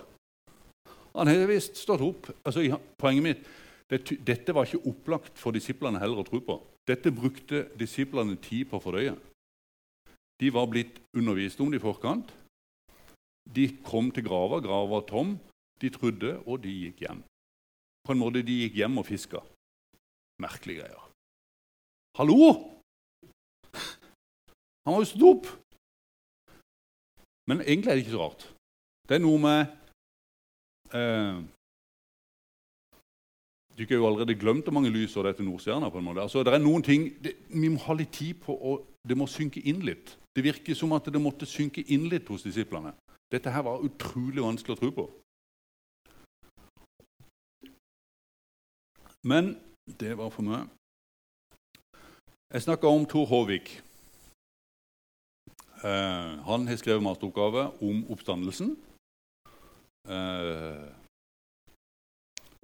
Han 1.16 1.26
har 1.26 1.48
visst 1.50 1.80
stått 1.80 2.04
opp. 2.04 2.28
Altså, 2.46 2.62
poenget 3.00 3.24
mitt 3.24 3.48
det, 3.90 4.04
Dette 4.26 4.54
var 4.54 4.68
ikke 4.68 4.92
opplagt 4.92 5.40
for 5.40 5.56
disiplene 5.56 5.98
heller 5.98 6.20
å 6.22 6.26
tro 6.28 6.38
på. 6.44 6.58
Dette 6.86 7.10
brukte 7.12 7.64
disiplene 7.80 8.36
tid 8.36 8.68
på 8.68 8.78
å 8.78 8.84
fordøye. 8.84 9.16
De 10.38 10.50
var 10.54 10.68
blitt 10.70 11.00
undervist 11.18 11.60
om 11.60 11.70
det 11.72 11.80
i 11.80 11.82
forkant. 11.82 12.30
De 13.48 13.66
kom 13.86 14.10
til 14.14 14.26
grava, 14.28 14.60
grava 14.62 14.86
var 14.92 15.06
tom. 15.08 15.36
De 15.82 15.90
trodde, 15.94 16.36
og 16.46 16.62
de 16.62 16.74
gikk 16.84 17.04
hjem. 17.06 17.22
På 18.06 18.14
en 18.14 18.20
måte 18.22 18.42
de 18.46 18.60
gikk 18.64 18.78
hjem 18.80 18.98
og 19.00 19.06
fiska. 19.06 19.42
Merkelige 20.42 20.82
greier. 20.82 21.08
Hallo! 22.18 22.38
Han 24.84 24.94
var 24.94 25.02
jo 25.02 25.10
stått 25.10 25.26
opp! 25.28 25.50
Men 27.48 27.62
egentlig 27.64 27.90
er 27.90 27.98
det 27.98 28.04
ikke 28.04 28.16
så 28.16 28.24
rart. 28.24 28.46
Det 29.08 29.16
er 29.16 29.22
noe 29.24 29.40
med 29.40 29.60
eh, 30.92 31.38
Du 33.78 33.84
har 33.86 33.94
jo 33.94 34.06
allerede 34.06 34.34
glemt 34.34 34.64
hvor 34.64 34.74
mange 34.74 34.90
lys 34.90 35.16
og 35.16 35.36
til 35.36 35.44
Nordstjerna. 35.44 35.88
på 35.88 35.98
en 35.98 36.04
måte. 36.04 36.20
Altså, 36.20 36.42
det 36.42 36.54
er 36.54 36.58
det, 37.22 37.32
Vi 37.48 37.68
må 37.68 37.78
ha 37.78 37.94
litt 37.94 38.12
tid 38.12 38.34
på 38.34 38.52
å 38.52 38.84
Det 39.08 39.16
må 39.16 39.26
synke 39.26 39.60
inn 39.60 39.80
litt. 39.80 40.18
Det 40.36 40.44
virker 40.44 40.74
som 40.74 40.92
at 40.92 41.04
det 41.04 41.20
måtte 41.20 41.46
synke 41.46 41.84
inn 41.88 42.08
litt 42.08 42.28
hos 42.28 42.42
disiplene. 42.42 42.92
Dette 43.32 43.50
her 43.50 43.62
var 43.62 43.80
utrolig 43.80 44.42
vanskelig 44.42 44.76
å 44.76 44.80
tro 44.80 44.90
på. 44.90 45.10
Men 49.22 49.56
det 49.98 50.18
var 50.18 50.30
for 50.30 50.42
meg. 50.42 50.68
Jeg 52.52 52.62
snakka 52.62 52.86
om 52.86 53.06
Tor 53.06 53.26
Håvik. 53.26 53.82
Eh, 55.84 56.38
han 56.44 56.66
har 56.66 56.76
skrevet 56.76 57.02
masteroppgave 57.02 57.70
om 57.80 58.04
oppstandelsen. 58.10 58.76
Eh, 60.08 60.97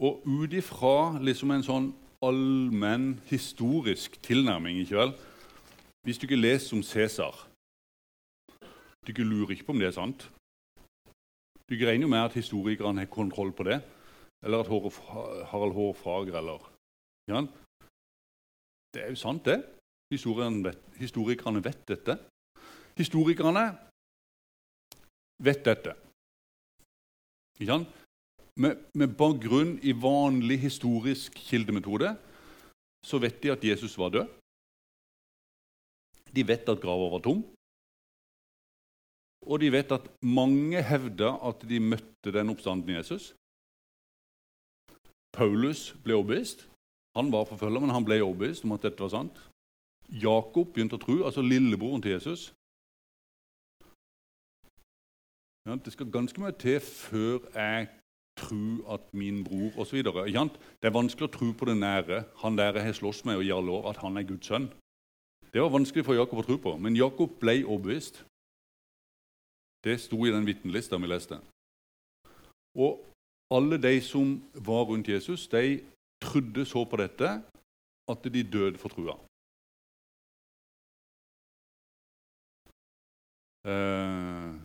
og 0.04 0.24
ut 0.28 0.52
ifra 0.52 1.16
liksom 1.24 1.54
en 1.54 1.64
sånn 1.64 1.86
allmenn 2.24 3.14
historisk 3.30 4.18
tilnærming 4.24 4.82
ikke 4.82 4.98
vel? 4.98 5.14
Hvis 6.04 6.20
du 6.20 6.26
ikke 6.26 6.40
leser 6.40 6.76
om 6.76 6.82
Cæsar 6.84 7.36
Du 9.04 9.12
ikke 9.12 9.24
lurer 9.24 9.54
ikke 9.54 9.66
på 9.68 9.72
om 9.72 9.80
det 9.80 9.88
er 9.88 9.96
sant. 9.96 10.26
Du 11.68 11.74
regner 11.76 12.04
jo 12.04 12.12
med 12.12 12.24
at 12.24 12.36
historikerne 12.36 13.00
har 13.00 13.08
kontroll 13.12 13.52
på 13.52 13.64
det. 13.68 13.80
Eller 14.44 14.60
at 14.60 14.68
Harald 15.50 15.72
Hårfager 15.72 16.36
eller 16.38 16.70
ja, 17.28 17.40
Det 18.92 19.02
er 19.02 19.08
jo 19.08 19.16
sant, 19.16 19.44
det. 19.44 19.64
Vet, 20.10 20.78
historikerne 20.96 21.64
vet 21.64 21.88
dette. 21.88 22.18
Historikerne 22.96 23.64
vet 25.42 25.64
dette. 25.64 25.94
Med, 28.56 28.78
med 28.94 29.16
bakgrunn 29.18 29.78
i 29.82 29.92
vanlig 29.92 30.60
historisk 30.62 31.34
kildemetode 31.48 32.12
så 33.04 33.18
vet 33.18 33.40
de 33.42 33.50
at 33.52 33.64
Jesus 33.64 33.96
var 33.98 34.12
død. 34.14 34.28
De 36.34 36.44
vet 36.46 36.68
at 36.68 36.82
grava 36.82 37.10
var 37.12 37.22
tom. 37.24 37.42
Og 39.44 39.60
de 39.60 39.70
vet 39.74 39.90
at 39.92 40.06
mange 40.22 40.82
hevder 40.82 41.36
at 41.48 41.66
de 41.68 41.80
møtte 41.80 42.32
den 42.32 42.50
oppstandende 42.54 42.96
Jesus. 42.96 43.34
Paulus 45.34 45.92
ble 46.04 46.14
overbevist. 46.14 46.68
Han 47.18 47.30
var 47.32 47.44
forfølger, 47.44 47.80
men 47.80 47.90
han 47.90 48.06
ble 48.06 48.22
overbevist 48.22 48.64
om 48.64 48.72
at 48.72 48.86
dette 48.86 49.02
var 49.02 49.12
sant. 49.12 49.36
Jakob 50.08 50.72
begynte 50.72 50.96
å 50.96 51.02
tro, 51.02 51.18
altså 51.26 51.42
lillebroren 51.42 52.02
til 52.02 52.16
Jesus. 52.16 52.52
Ja, 55.66 55.76
det 55.76 55.92
skal 55.92 56.12
ganske 56.12 56.40
mye 56.40 56.56
til 56.60 56.80
før 56.80 57.44
jeg 57.54 57.88
tror 58.36 58.94
at 58.94 59.14
min 59.14 59.44
bror 59.44 59.78
osv. 59.78 60.02
Det 60.02 60.88
er 60.88 60.94
vanskelig 60.94 61.28
å 61.28 61.34
tro 61.34 61.52
på 61.52 61.68
det 61.68 61.76
nære. 61.78 62.24
Han 62.42 62.58
der 62.58 62.78
jeg 62.78 62.88
har 62.88 62.98
slåss 62.98 63.24
med 63.24 63.40
og 63.40 63.50
alle 63.58 63.76
år, 63.78 63.90
at 63.90 64.02
han 64.02 64.16
er 64.16 64.28
Guds 64.28 64.46
sønn. 64.46 64.68
Det 65.52 65.62
var 65.62 65.70
vanskelig 65.70 66.04
for 66.04 66.18
Jakob 66.18 66.40
å 66.42 66.46
tro 66.46 66.56
på, 66.58 66.76
men 66.82 66.96
Jakob 66.98 67.36
ble 67.38 67.60
overbevist. 67.62 68.24
Det 69.84 70.00
sto 70.00 70.18
i 70.26 70.32
den 70.34 70.46
vitnelista 70.46 70.98
vi 70.98 71.10
leste. 71.10 71.38
Og 72.74 73.04
alle 73.54 73.78
de 73.78 74.00
som 74.02 74.34
var 74.54 74.88
rundt 74.88 75.08
Jesus, 75.08 75.46
de 75.46 75.84
trodde 76.22 76.64
så 76.66 76.82
på 76.88 76.98
dette 76.98 77.28
at 78.10 78.26
de 78.34 78.42
døde 78.42 78.80
for 78.80 78.90
trua. 78.90 79.14
Uh, 83.64 84.58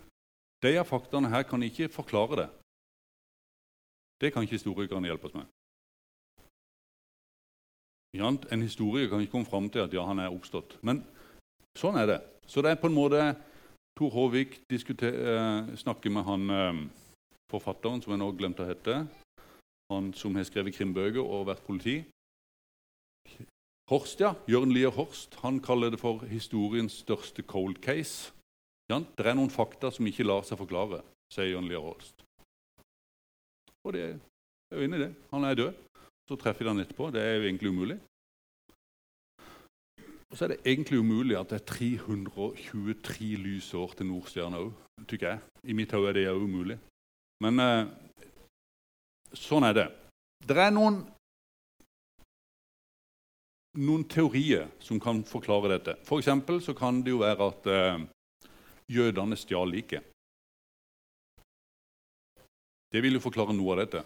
de 0.63 0.73
faktaene 0.83 1.29
her 1.31 1.45
kan 1.47 1.61
ikke 1.63 1.91
forklare 1.93 2.41
det. 2.41 2.49
Det 4.19 4.33
kan 4.33 4.43
ikke 4.43 4.57
historikerne 4.57 5.07
hjelpe 5.07 5.29
oss 5.29 5.37
med. 5.37 5.47
En 8.51 8.61
historiker 8.61 9.09
kan 9.09 9.21
ikke 9.21 9.31
komme 9.31 9.45
fram 9.45 9.69
til 9.69 9.85
at 9.85 9.93
ja, 9.93 10.03
han 10.05 10.19
er 10.19 10.33
oppstått. 10.33 10.79
Men 10.81 11.03
sånn 11.77 11.99
er 12.01 12.07
det. 12.09 12.19
Så 12.49 12.63
det 12.65 12.73
er 12.73 12.81
på 12.81 12.89
en 12.89 12.97
måte 12.97 13.21
Tor 13.99 14.09
Håvik 14.15 14.61
eh, 14.71 15.75
snakker 15.75 16.09
med 16.09 16.23
han 16.25 16.49
eh, 16.49 16.79
forfatteren 17.51 18.01
som 18.01 18.15
jeg 18.15 18.21
nå 18.21 18.31
glemte 18.39 18.65
å 18.65 18.69
hete. 18.69 19.03
Han 19.93 20.11
som 20.17 20.35
har 20.35 20.47
skrevet 20.47 20.75
krimbøker 20.75 21.21
og 21.21 21.47
vært 21.49 21.65
politi. 21.65 22.01
Horst, 23.89 24.21
ja. 24.21 24.35
Jørn 24.49 24.73
Lier 24.73 24.93
Horst. 24.93 25.39
Han 25.43 25.59
kaller 25.65 25.93
det 25.93 26.01
for 26.01 26.25
historiens 26.29 27.01
største 27.03 27.45
cold 27.45 27.81
case. 27.81 28.33
Det 28.89 29.25
er 29.25 29.37
noen 29.37 29.53
fakta 29.53 29.91
som 29.93 30.07
ikke 30.09 30.25
lar 30.25 30.45
seg 30.45 30.57
forklare, 30.57 31.03
sier 31.33 31.51
Jørn 31.51 31.69
Lier 31.69 31.83
Holst. 31.83 32.23
Og 33.85 33.93
det 33.95 34.03
er 34.09 34.75
jo 34.75 34.85
inne 34.85 34.99
i 34.99 35.03
det. 35.05 35.11
Han 35.31 35.43
er 35.43 35.57
død. 35.59 35.73
Så 36.29 36.37
treffer 36.37 36.65
de 36.65 36.73
han 36.73 36.83
etterpå. 36.83 37.09
Det 37.11 37.21
er 37.23 37.39
jo 37.39 37.47
egentlig 37.47 37.69
umulig. 37.69 37.99
Og 40.29 40.37
så 40.37 40.45
er 40.45 40.53
det 40.53 40.59
egentlig 40.65 40.99
umulig 40.99 41.37
at 41.39 41.49
det 41.49 41.57
er 41.61 41.65
323 41.65 43.29
lysår 43.41 43.95
til 43.97 44.05
Nordstjerna 44.11 44.59
òg, 44.61 44.75
syns 45.07 45.23
jeg. 45.25 45.39
I 45.63 45.73
mitt 45.73 45.95
hode 45.95 46.11
er 46.11 46.19
det 46.19 46.27
òg 46.29 46.43
umulig. 46.45 46.77
Men 47.41 47.63
eh, 47.63 47.87
sånn 49.33 49.65
er 49.65 49.73
det. 49.73 49.87
Det 50.45 50.59
er 50.61 50.75
noen, 50.75 51.01
noen 53.81 54.05
teorier 54.05 54.69
som 54.85 55.01
kan 55.01 55.23
forklare 55.25 55.73
dette. 55.73 55.97
For 56.05 56.21
så 56.21 56.77
kan 56.77 57.01
det 57.01 57.15
jo 57.15 57.23
være 57.23 57.49
at 57.49 57.73
eh, 57.73 58.05
jødene 58.99 59.37
stjal 59.39 59.73
liket. 59.73 60.05
Det 62.89 63.03
vil 63.03 63.17
jo 63.17 63.23
forklare 63.23 63.53
noe 63.53 63.75
av 63.75 63.83
dette. 63.83 64.03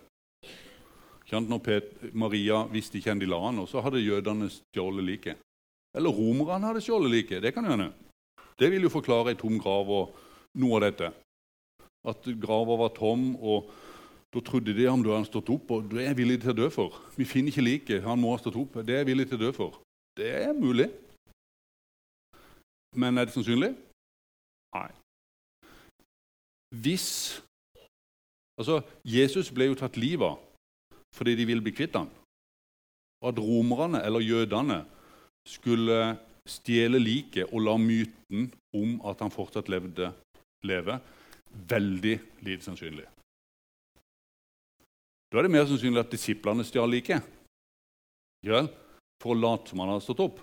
Når 1.34 2.13
Maria 2.13 2.60
visste 2.69 3.00
ikke 3.00 3.13
hvor 3.13 3.22
de 3.24 3.30
la 3.32 3.39
han, 3.46 3.62
og 3.63 3.69
så 3.72 3.82
hadde 3.82 4.04
jødene 4.04 4.50
stjålet 4.52 5.08
liket. 5.08 5.39
Eller 5.98 6.13
romerne 6.13 6.67
hadde 6.67 6.82
stjålet 6.84 7.12
liket. 7.12 7.41
Det 7.41 7.54
kan 7.56 7.65
hende. 7.65 7.91
Det 8.60 8.69
vil 8.69 8.86
jo 8.86 8.91
forklare 8.93 9.34
ei 9.34 9.39
tom 9.39 9.56
grav 9.62 9.89
og 9.89 10.17
noe 10.62 10.78
av 10.78 10.84
dette. 10.86 11.10
At 12.06 12.28
grava 12.43 12.76
var 12.84 12.91
tom, 12.98 13.32
og 13.39 13.72
da 14.34 14.41
trodde 14.43 14.76
de 14.76 14.86
ham 14.86 15.02
du 15.02 15.12
hadde 15.13 15.30
stått 15.30 15.50
opp, 15.54 15.72
og 15.72 15.88
det 15.89 16.04
er 16.04 16.12
jeg 16.12 16.19
villig 16.19 16.39
til 16.41 16.54
å 16.54 16.58
dø 16.58 16.67
for. 16.74 17.00
Vi 17.15 17.26
finner 17.30 17.54
ikke 17.54 17.65
liket, 17.65 18.04
han 18.06 18.19
må 18.19 18.34
ha 18.34 18.41
stått 18.41 18.60
opp. 18.60 18.78
Det 18.84 18.93
er 18.93 19.04
jeg 19.04 19.12
villig 19.13 19.28
til 19.30 19.39
å 19.39 19.43
dø 19.46 19.52
for. 19.56 19.80
Det 20.17 20.30
er 20.43 20.54
mulig. 20.58 20.89
Men 23.00 23.17
er 23.17 23.30
det 23.30 23.34
sannsynlig? 23.34 23.72
Nei. 24.76 24.89
Hvis 26.84 27.08
Altså, 28.59 28.81
Jesus 29.05 29.49
ble 29.53 29.71
jo 29.71 29.77
tatt 29.79 29.97
livet 29.97 30.33
av 30.33 30.41
fordi 31.13 31.35
de 31.37 31.45
ville 31.45 31.61
bli 31.61 31.75
kvitt 31.77 31.93
ham. 31.93 32.07
Og 33.21 33.27
at 33.29 33.39
romerne, 33.39 33.99
eller 34.01 34.23
jødene, 34.25 34.79
skulle 35.45 36.17
stjele 36.49 36.97
liket 36.97 37.51
og 37.53 37.61
la 37.61 37.75
myten 37.77 38.47
om 38.73 38.95
at 39.05 39.21
han 39.21 39.31
fortsatt 39.31 39.69
levde, 39.69 40.09
leve, 40.65 40.95
veldig 41.69 42.15
lite 42.47 42.65
sannsynlig. 42.65 43.05
Da 45.29 45.37
er 45.37 45.45
det 45.45 45.53
mer 45.53 45.67
sannsynlig 45.69 46.01
at 46.01 46.11
disiplene 46.13 46.65
stjal 46.65 46.89
liket 46.89 47.29
for 49.21 49.35
å 49.35 49.39
late 49.39 49.69
som 49.69 49.83
han 49.83 49.93
hadde 49.93 50.05
stått 50.07 50.25
opp. 50.25 50.41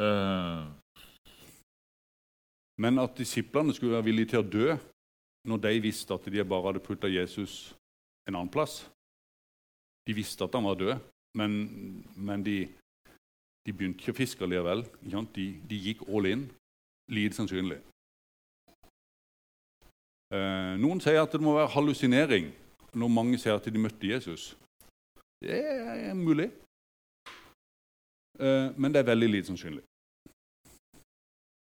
Uh, 0.00 0.72
Men 2.80 2.98
at 2.98 3.14
disiplene 3.14 3.74
skulle 3.74 3.94
være 3.94 4.08
villige 4.08 4.32
til 4.32 4.40
å 4.42 4.48
dø 4.50 4.74
når 5.44 5.60
de 5.66 5.80
visste 5.84 6.14
at 6.14 6.26
de 6.32 6.44
bare 6.44 6.66
hadde 6.68 6.84
putta 6.84 7.08
Jesus 7.10 7.74
en 8.28 8.34
annen 8.34 8.52
plass 8.52 8.84
De 10.06 10.14
visste 10.16 10.44
at 10.44 10.52
han 10.52 10.64
var 10.64 10.74
død, 10.76 10.96
men, 11.34 11.52
men 12.16 12.44
de, 12.44 12.68
de, 13.64 13.72
begynte 13.72 14.02
ikke 14.02 14.12
å 14.12 14.18
fiske 14.18 14.46
likevel. 14.46 14.82
De, 15.00 15.46
de, 15.64 15.78
gikk 15.80 16.02
all 16.08 16.28
in. 16.28 16.42
Lite 17.08 17.38
sannsynlig. 17.38 17.78
Eh, 20.28 20.74
noen 20.80 21.00
sier 21.00 21.22
at 21.22 21.32
det 21.32 21.40
må 21.40 21.56
være 21.56 21.72
hallusinering 21.72 22.50
når 22.92 23.14
mange 23.16 23.40
sier 23.40 23.56
at 23.56 23.64
de 23.64 23.80
møtte 23.80 24.12
Jesus. 24.12 24.50
Det 25.40 25.56
er 25.56 26.12
mulig, 26.16 26.50
eh, 28.40 28.68
men 28.76 28.92
det 28.92 29.00
er 29.00 29.10
veldig 29.10 29.30
lite 29.32 29.52
sannsynlig. 29.54 29.84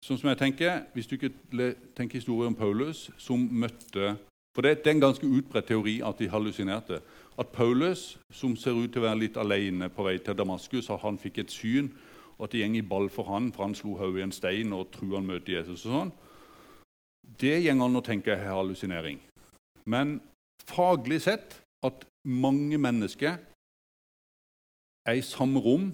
Sånn 0.06 0.20
som 0.22 0.30
jeg 0.30 0.38
tenker, 0.38 0.84
Hvis 0.94 1.08
du 1.08 1.16
ikke 1.18 1.34
tenker 1.96 2.20
historien 2.20 2.54
om 2.54 2.56
Paulus, 2.56 3.10
som 3.18 3.40
møtte 3.52 4.18
For 4.56 4.62
det, 4.62 4.88
er 4.88 4.92
en 4.92 5.02
ganske 5.02 5.28
utbredt 5.28 5.68
teori 5.68 6.00
at 6.00 6.20
de 6.20 6.30
hallusinerte. 6.30 7.02
At 7.38 7.48
Paulus, 7.52 8.18
som 8.32 8.56
ser 8.56 8.72
ut 8.72 8.92
til 8.94 9.02
å 9.02 9.06
være 9.10 9.20
litt 9.20 9.38
alene 9.38 9.90
på 9.90 10.06
vei 10.06 10.18
til 10.18 10.38
Damaskus, 10.38 10.88
at 10.90 11.02
han 11.02 11.18
fikk 11.20 11.42
et 11.42 11.52
syn, 11.52 11.90
og 12.38 12.46
at 12.46 12.54
det 12.54 12.62
går 12.64 12.78
i 12.78 12.82
ball 12.82 13.10
for 13.10 13.28
han, 13.28 13.52
for 13.52 13.66
han 13.66 13.76
slo 13.76 13.98
hodet 14.00 14.22
i 14.22 14.24
en 14.24 14.32
stein 14.32 14.72
og 14.72 14.94
tror 14.94 15.18
han 15.18 15.28
møter 15.28 15.58
Jesus. 15.58 15.86
og 15.86 15.92
sånn, 15.92 16.12
Det 17.38 17.64
går 17.64 17.84
an 17.84 18.00
å 18.00 18.02
tenke 18.02 18.32
er 18.32 18.56
hallusinering. 18.56 19.20
Men 19.86 20.22
faglig 20.64 21.22
sett 21.22 21.60
at 21.84 22.06
mange 22.24 22.78
mennesker 22.78 23.38
er 25.06 25.14
i 25.14 25.22
samme 25.22 25.60
rom 25.60 25.92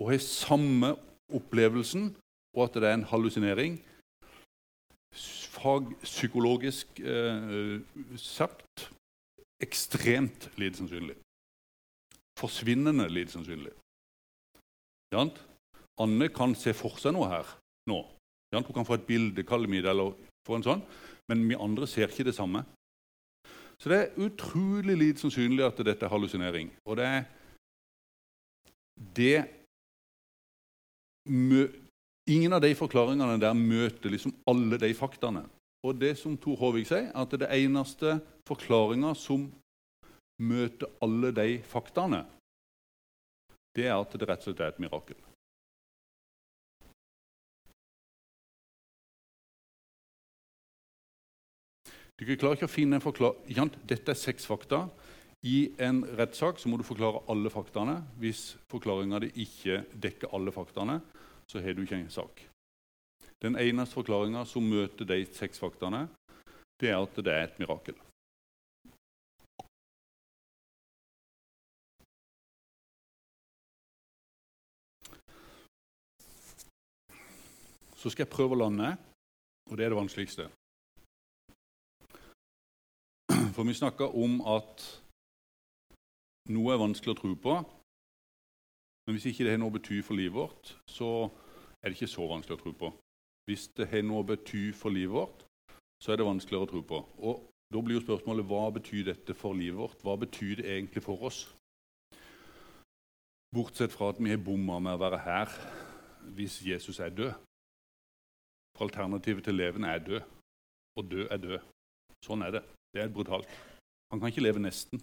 og 0.00 0.10
har 0.10 0.18
samme 0.18 0.96
opplevelsen 1.28 2.14
og 2.58 2.66
at 2.66 2.78
det 2.82 2.88
er 2.88 2.98
en 2.98 3.06
hallusinering. 3.06 3.78
Fagpsykologisk 5.58 7.00
eh, 7.00 7.78
sagt 8.18 8.88
ekstremt 9.62 10.50
lite 10.58 10.82
sannsynlig. 10.82 11.16
Forsvinnende 12.38 13.08
lite 13.10 13.32
sannsynlig. 13.32 13.72
Anne 15.98 16.28
kan 16.28 16.54
se 16.54 16.74
for 16.76 16.98
seg 17.00 17.14
noe 17.16 17.30
her 17.30 17.54
nå. 17.90 18.02
Hun 18.54 18.66
kan 18.74 18.86
få 18.86 18.98
et 18.98 19.06
bilde, 19.06 19.44
kalle 19.44 19.68
eller 19.68 20.14
få 20.46 20.58
en 20.58 20.64
sånn, 20.64 20.82
men 21.28 21.48
vi 21.48 21.56
andre 21.58 21.86
ser 21.86 22.08
ikke 22.08 22.28
det 22.28 22.36
samme. 22.36 22.62
Så 23.78 23.90
det 23.92 23.98
er 23.98 24.24
utrolig 24.26 24.96
lite 24.98 25.22
sannsynlig 25.22 25.64
at 25.66 25.80
dette 25.86 26.06
er 26.06 26.12
hallusinering. 26.12 26.70
Og 26.88 26.98
det 26.98 27.06
er 27.06 27.22
det 29.16 29.38
Ingen 32.28 32.52
av 32.52 32.60
de 32.60 32.74
forklaringene 32.76 33.38
der 33.40 33.54
møter 33.56 34.12
liksom 34.12 34.34
alle 34.50 34.76
de 34.80 34.90
faktaene. 34.92 35.46
Og 35.86 35.96
det 35.96 36.12
som 36.20 36.34
Tor 36.36 36.58
Håvik 36.60 36.90
sier, 36.90 37.06
at 37.16 37.32
det 37.32 37.48
eneste 37.54 38.18
forklaringa 38.48 39.14
som 39.16 39.46
møter 40.42 40.90
alle 41.00 41.30
de 41.32 41.54
faktaene, 41.64 42.26
det 43.78 43.86
er 43.86 43.96
at 43.96 44.12
det 44.12 44.28
rett 44.28 44.44
og 44.44 44.50
slett 44.50 44.60
er 44.60 44.74
et 44.74 44.82
mirakel. 44.82 45.16
Dere 52.18 52.34
klarer 52.34 52.58
ikke 52.58 52.66
å 52.66 52.72
finne 52.72 52.98
en 52.98 53.04
forklaring. 53.04 53.70
Dette 53.88 54.12
er 54.12 54.18
seks 54.18 54.44
fakta. 54.50 54.88
I 55.46 55.70
en 55.80 56.02
rettssak 56.18 56.58
må 56.66 56.76
du 56.76 56.84
forklare 56.84 57.22
alle 57.30 57.52
faktaene. 57.54 58.00
Hvis 58.18 58.56
forklaringa 58.68 59.22
di 59.22 59.30
ikke 59.46 59.84
dekker 59.94 60.34
alle 60.34 60.52
faktaene, 60.52 60.98
så 61.48 61.60
har 61.60 61.74
du 61.74 61.82
ikke 61.82 61.96
en 61.96 62.10
sak. 62.10 62.44
Den 63.42 63.56
eneste 63.56 63.94
forklaringa 63.94 64.44
som 64.44 64.66
møter 64.66 65.06
de 65.08 65.22
seks 65.32 65.60
faktaene, 65.62 66.08
det 66.80 66.90
er 66.90 66.98
at 67.00 67.16
det 67.24 67.32
er 67.32 67.46
et 67.46 67.58
mirakel. 67.62 67.96
Så 77.98 78.12
skal 78.12 78.26
jeg 78.26 78.30
prøve 78.30 78.54
å 78.54 78.60
lande, 78.60 78.92
og 79.70 79.74
det 79.74 79.86
er 79.86 79.90
det 79.90 79.98
vanskeligste. 79.98 80.46
For 83.56 83.66
vi 83.66 83.74
snakka 83.74 84.06
om 84.14 84.38
at 84.46 84.84
noe 86.54 86.74
er 86.74 86.78
vanskelig 86.78 87.16
å 87.16 87.18
tro 87.18 87.32
på, 87.42 87.56
men 89.08 89.16
hvis 89.16 89.30
ikke 89.30 89.46
det 89.46 89.54
har 89.54 89.60
noe 89.62 89.72
å 89.72 89.76
bety 89.78 90.02
for 90.04 90.20
livet 90.20 90.36
vårt, 90.36 90.74
så 90.84 91.06
er 91.80 91.88
det 91.88 91.96
ikke 91.96 92.10
så 92.12 92.26
vanskelig 92.28 92.58
å 92.58 92.60
tro 92.60 92.72
på. 92.76 92.90
Hvis 93.48 93.62
det 93.78 93.86
har 93.88 94.02
noe 94.04 94.20
å 94.20 94.26
bety 94.28 94.66
for 94.76 94.92
livet 94.92 95.14
vårt, 95.14 95.46
så 95.96 96.12
er 96.12 96.20
det 96.20 96.26
vanskeligere 96.28 96.66
å 96.66 96.70
tro 96.74 96.82
på. 96.84 96.98
Og 97.24 97.46
Da 97.72 97.80
blir 97.84 97.98
jo 97.98 98.04
spørsmålet 98.04 98.46
hva 98.48 98.66
betyr 98.72 99.02
dette 99.10 99.34
for 99.36 99.52
livet 99.52 99.76
vårt? 99.76 100.00
Hva 100.00 100.14
betyr 100.16 100.60
det 100.60 100.70
egentlig 100.72 101.02
for 101.04 101.20
oss? 101.28 101.42
Bortsett 103.52 103.92
fra 103.92 104.08
at 104.12 104.20
vi 104.20 104.30
har 104.32 104.40
bomma 104.40 104.78
med 104.80 104.96
å 104.96 105.02
være 105.02 105.20
her 105.24 105.52
hvis 106.36 106.58
Jesus 106.64 107.00
er 107.04 107.12
død. 107.12 107.32
For 108.76 108.88
alternativet 108.88 109.44
til 109.44 109.56
levende 109.60 109.92
er 109.92 110.04
død. 110.04 110.20
Og 110.96 111.10
død 111.12 111.26
er 111.28 111.42
død. 111.44 111.58
Sånn 112.24 112.44
er 112.44 112.56
det. 112.56 112.64
Det 112.92 113.04
er 113.04 113.12
brutalt. 113.12 113.48
Han 114.12 114.20
kan 114.20 114.32
ikke 114.32 114.44
leve 114.44 114.64
nesten. 114.64 115.00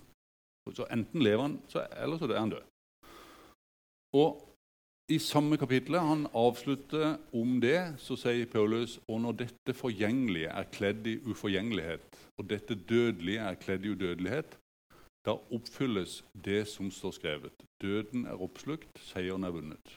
Så 0.74 0.90
Enten 0.90 1.22
lever 1.22 1.46
han, 1.46 1.60
eller 2.02 2.18
så 2.18 2.30
er 2.30 2.42
han 2.42 2.54
død. 2.54 2.66
Og 4.16 4.42
I 5.12 5.18
samme 5.22 5.58
kapittel 5.62 6.00
han 6.02 6.26
avslutter 6.34 7.18
om 7.36 7.60
det, 7.62 7.80
så 8.02 8.16
sier 8.18 8.48
Paulus 8.50 8.96
og 9.06 9.20
når 9.22 9.36
dette 9.44 9.76
forgjengelige 9.78 10.50
er 10.50 10.70
kledd 10.74 11.06
i 11.12 11.20
uforgjengelighet, 11.30 12.08
og 12.40 12.48
dette 12.50 12.78
dødelige 12.90 13.44
er 13.44 13.60
kledd 13.62 13.86
i 13.86 13.92
udødelighet, 13.94 14.58
da 15.26 15.36
oppfylles 15.58 16.24
det 16.48 16.64
som 16.70 16.90
står 16.92 17.14
skrevet. 17.20 17.66
Døden 17.82 18.26
er 18.26 18.42
oppslukt, 18.42 19.00
seieren 19.12 19.44
er 19.44 19.54
vunnet. 19.54 19.96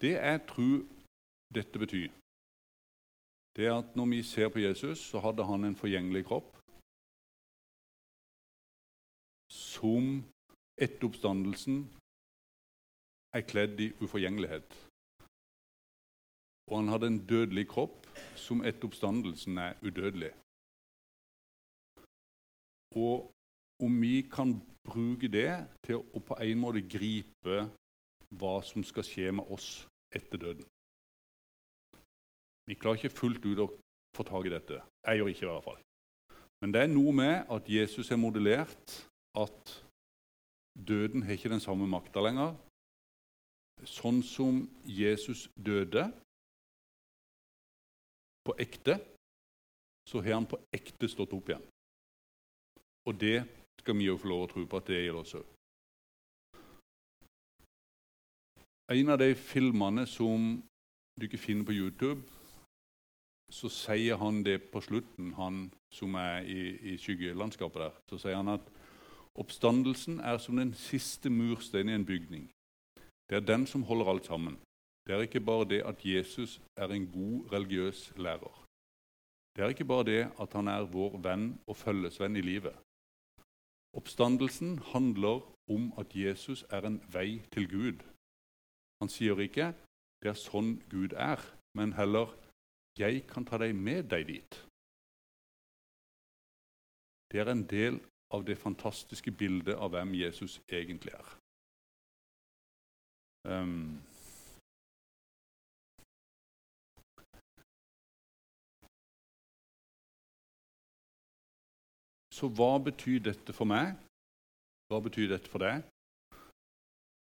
Det 0.00 0.16
jeg 0.16 0.40
tror 0.48 0.82
dette 1.54 1.78
betyr, 1.78 2.10
det 3.56 3.66
er 3.66 3.76
at 3.78 3.96
når 3.96 4.06
vi 4.10 4.22
ser 4.26 4.48
på 4.50 4.58
Jesus, 4.58 4.98
så 4.98 5.20
hadde 5.22 5.46
han 5.46 5.64
en 5.64 5.76
forgjengelig 5.78 6.24
kropp 6.26 6.50
som 9.54 10.24
etter 10.82 11.06
oppstandelsen 11.06 11.84
er 13.34 13.46
kledd 13.48 13.80
i 13.80 13.92
uforgjengelighet. 14.00 14.76
Og 16.70 16.78
han 16.78 16.88
hadde 16.88 17.10
en 17.12 17.22
dødelig 17.28 17.66
kropp 17.68 18.06
som 18.38 18.62
etter 18.64 18.88
oppstandelsen 18.88 19.58
er 19.58 19.78
udødelig. 19.82 20.32
Og 22.96 23.30
om 23.82 24.00
vi 24.00 24.22
kan 24.32 24.54
bruke 24.86 25.28
det 25.28 25.50
til 25.86 25.98
å 25.98 26.22
på 26.22 26.36
en 26.44 26.60
måte 26.62 26.84
gripe 26.86 27.64
hva 28.38 28.54
som 28.66 28.84
skal 28.86 29.06
skje 29.06 29.32
med 29.34 29.50
oss 29.54 29.84
etter 30.14 30.38
døden 30.38 30.66
Vi 32.68 32.76
klarer 32.78 33.00
ikke 33.00 33.18
fullt 33.18 33.44
ut 33.44 33.62
å 33.64 33.72
få 34.16 34.24
tak 34.24 34.46
i 34.46 34.52
dette. 34.52 34.78
Jeg 35.04 35.18
gjør 35.18 35.30
ikke 35.32 35.44
i 35.44 35.48
hvert 35.50 35.66
fall. 35.66 35.80
Men 36.62 36.72
det 36.72 36.80
er 36.80 36.92
noe 36.92 37.12
med 37.12 37.50
at 37.52 37.66
Jesus 37.68 38.10
er 38.14 38.20
modellert 38.20 38.94
at 39.36 39.74
døden 40.72 41.26
har 41.26 41.36
ikke 41.36 41.52
den 41.52 41.60
samme 41.60 41.88
makta 41.90 42.22
lenger 42.24 42.54
sånn 43.82 44.22
som 44.22 44.62
Jesus 44.86 45.48
døde 45.56 46.06
på 48.44 48.54
ekte, 48.60 48.98
så 50.08 50.20
har 50.20 50.38
han 50.38 50.46
på 50.48 50.60
ekte 50.74 51.08
stått 51.08 51.32
opp 51.36 51.48
igjen. 51.48 51.64
Og 53.08 53.18
det 53.20 53.44
skal 53.80 53.96
vi 53.98 54.08
jo 54.08 54.18
få 54.20 54.30
lov 54.30 54.44
å 54.44 54.52
tro 54.52 54.64
på 54.68 54.80
at 54.80 54.88
det 54.88 55.00
gjelder 55.02 55.20
oss 55.20 55.34
òg. 55.40 55.50
En 58.92 59.12
av 59.14 59.18
de 59.18 59.30
filmene 59.34 60.04
som 60.08 60.58
du 61.16 61.24
ikke 61.24 61.40
finner 61.40 61.64
på 61.64 61.76
YouTube, 61.76 62.20
så 63.52 63.70
sier 63.72 64.18
han 64.20 64.42
det 64.44 64.58
på 64.72 64.80
slutten, 64.84 65.32
han 65.38 65.68
som 65.92 66.16
er 66.20 66.44
i, 66.48 66.60
i 66.92 66.96
skyggelandskapet 67.00 67.80
der. 67.80 67.94
Så 68.10 68.18
sier 68.20 68.40
han 68.40 68.50
at 68.56 68.66
oppstandelsen 69.40 70.20
er 70.20 70.38
som 70.42 70.58
den 70.60 70.74
siste 70.76 71.30
mursteinen 71.30 71.94
i 71.94 71.98
en 72.00 72.06
bygning. 72.08 72.48
Det 73.28 73.36
er 73.36 73.50
den 73.52 73.66
som 73.66 73.82
holder 73.82 74.10
alt 74.12 74.26
sammen. 74.26 74.56
Det 75.06 75.14
er 75.14 75.20
ikke 75.20 75.40
bare 75.40 75.68
det 75.68 75.82
at 75.90 76.04
Jesus 76.04 76.60
er 76.76 76.88
en 76.88 77.06
god 77.18 77.52
religiøs 77.52 78.12
lærer. 78.16 78.54
Det 79.56 79.64
er 79.64 79.68
ikke 79.68 79.84
bare 79.84 80.04
det 80.04 80.22
at 80.42 80.52
han 80.52 80.68
er 80.68 80.90
vår 80.96 81.18
venn 81.26 81.46
og 81.66 81.76
følgesvenn 81.76 82.36
i 82.36 82.40
livet. 82.40 82.76
Oppstandelsen 83.98 84.78
handler 84.78 85.44
om 85.70 85.92
at 85.98 86.16
Jesus 86.16 86.64
er 86.70 86.86
en 86.86 86.98
vei 87.12 87.42
til 87.52 87.68
Gud. 87.70 87.98
Han 89.00 89.08
sier 89.08 89.38
ikke 89.38 89.74
'det 90.20 90.28
er 90.30 90.44
sånn 90.48 90.82
Gud 90.90 91.12
er', 91.12 91.44
men 91.74 91.92
heller 91.92 92.26
'jeg 92.98 93.26
kan 93.26 93.44
ta 93.44 93.58
deg 93.58 93.74
med 93.74 94.02
deg 94.10 94.26
dit'. 94.26 94.56
Det 97.30 97.40
er 97.40 97.50
en 97.50 97.66
del 97.66 98.00
av 98.30 98.44
det 98.44 98.58
fantastiske 98.58 99.30
bildet 99.30 99.74
av 99.74 99.90
hvem 99.90 100.14
Jesus 100.14 100.60
egentlig 100.68 101.12
er. 101.12 101.43
Um, 103.44 104.00
så 112.32 112.48
hva 112.48 112.78
betyr 112.80 113.20
dette 113.26 113.52
for 113.52 113.68
meg? 113.68 113.98
Hva 114.88 115.02
betyr 115.04 115.28
dette 115.34 115.52
for 115.52 115.60
deg? 115.60 115.84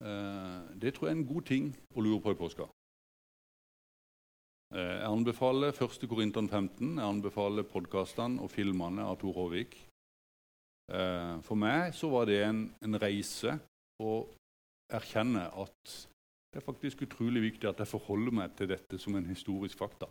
Uh, 0.04 0.64
det 0.80 0.94
tror 0.96 1.10
jeg 1.10 1.12
er 1.12 1.20
en 1.20 1.28
god 1.28 1.48
ting 1.50 1.68
å 1.92 2.06
lure 2.06 2.22
på 2.24 2.32
i 2.32 2.40
påska. 2.40 2.70
Ehm, 4.74 4.96
jeg 5.04 5.10
anbefaler 5.10 5.76
1. 5.76 6.08
Korinteren 6.10 6.48
15, 6.50 6.96
jeg 6.98 7.06
anbefaler 7.06 7.68
podkastene 7.68 8.42
og 8.42 8.50
filmene 8.52 9.04
av 9.06 9.20
Tor 9.22 9.36
Håvik. 9.38 9.76
For 11.48 11.56
meg 11.56 11.94
så 11.96 12.10
var 12.12 12.26
det 12.28 12.42
en, 12.44 12.66
en 12.84 12.98
reise 13.00 13.54
å 14.04 14.16
erkjenne 14.92 15.46
at 15.62 15.94
det 16.54 16.60
er 16.62 16.66
faktisk 16.66 17.02
utrolig 17.02 17.42
viktig 17.42 17.66
at 17.66 17.80
jeg 17.82 17.90
forholder 17.90 18.36
meg 18.38 18.52
til 18.58 18.70
dette 18.70 19.00
som 19.02 19.16
en 19.18 19.26
historisk 19.26 19.80
fakta. 19.82 20.06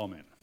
Amen. 0.00 0.33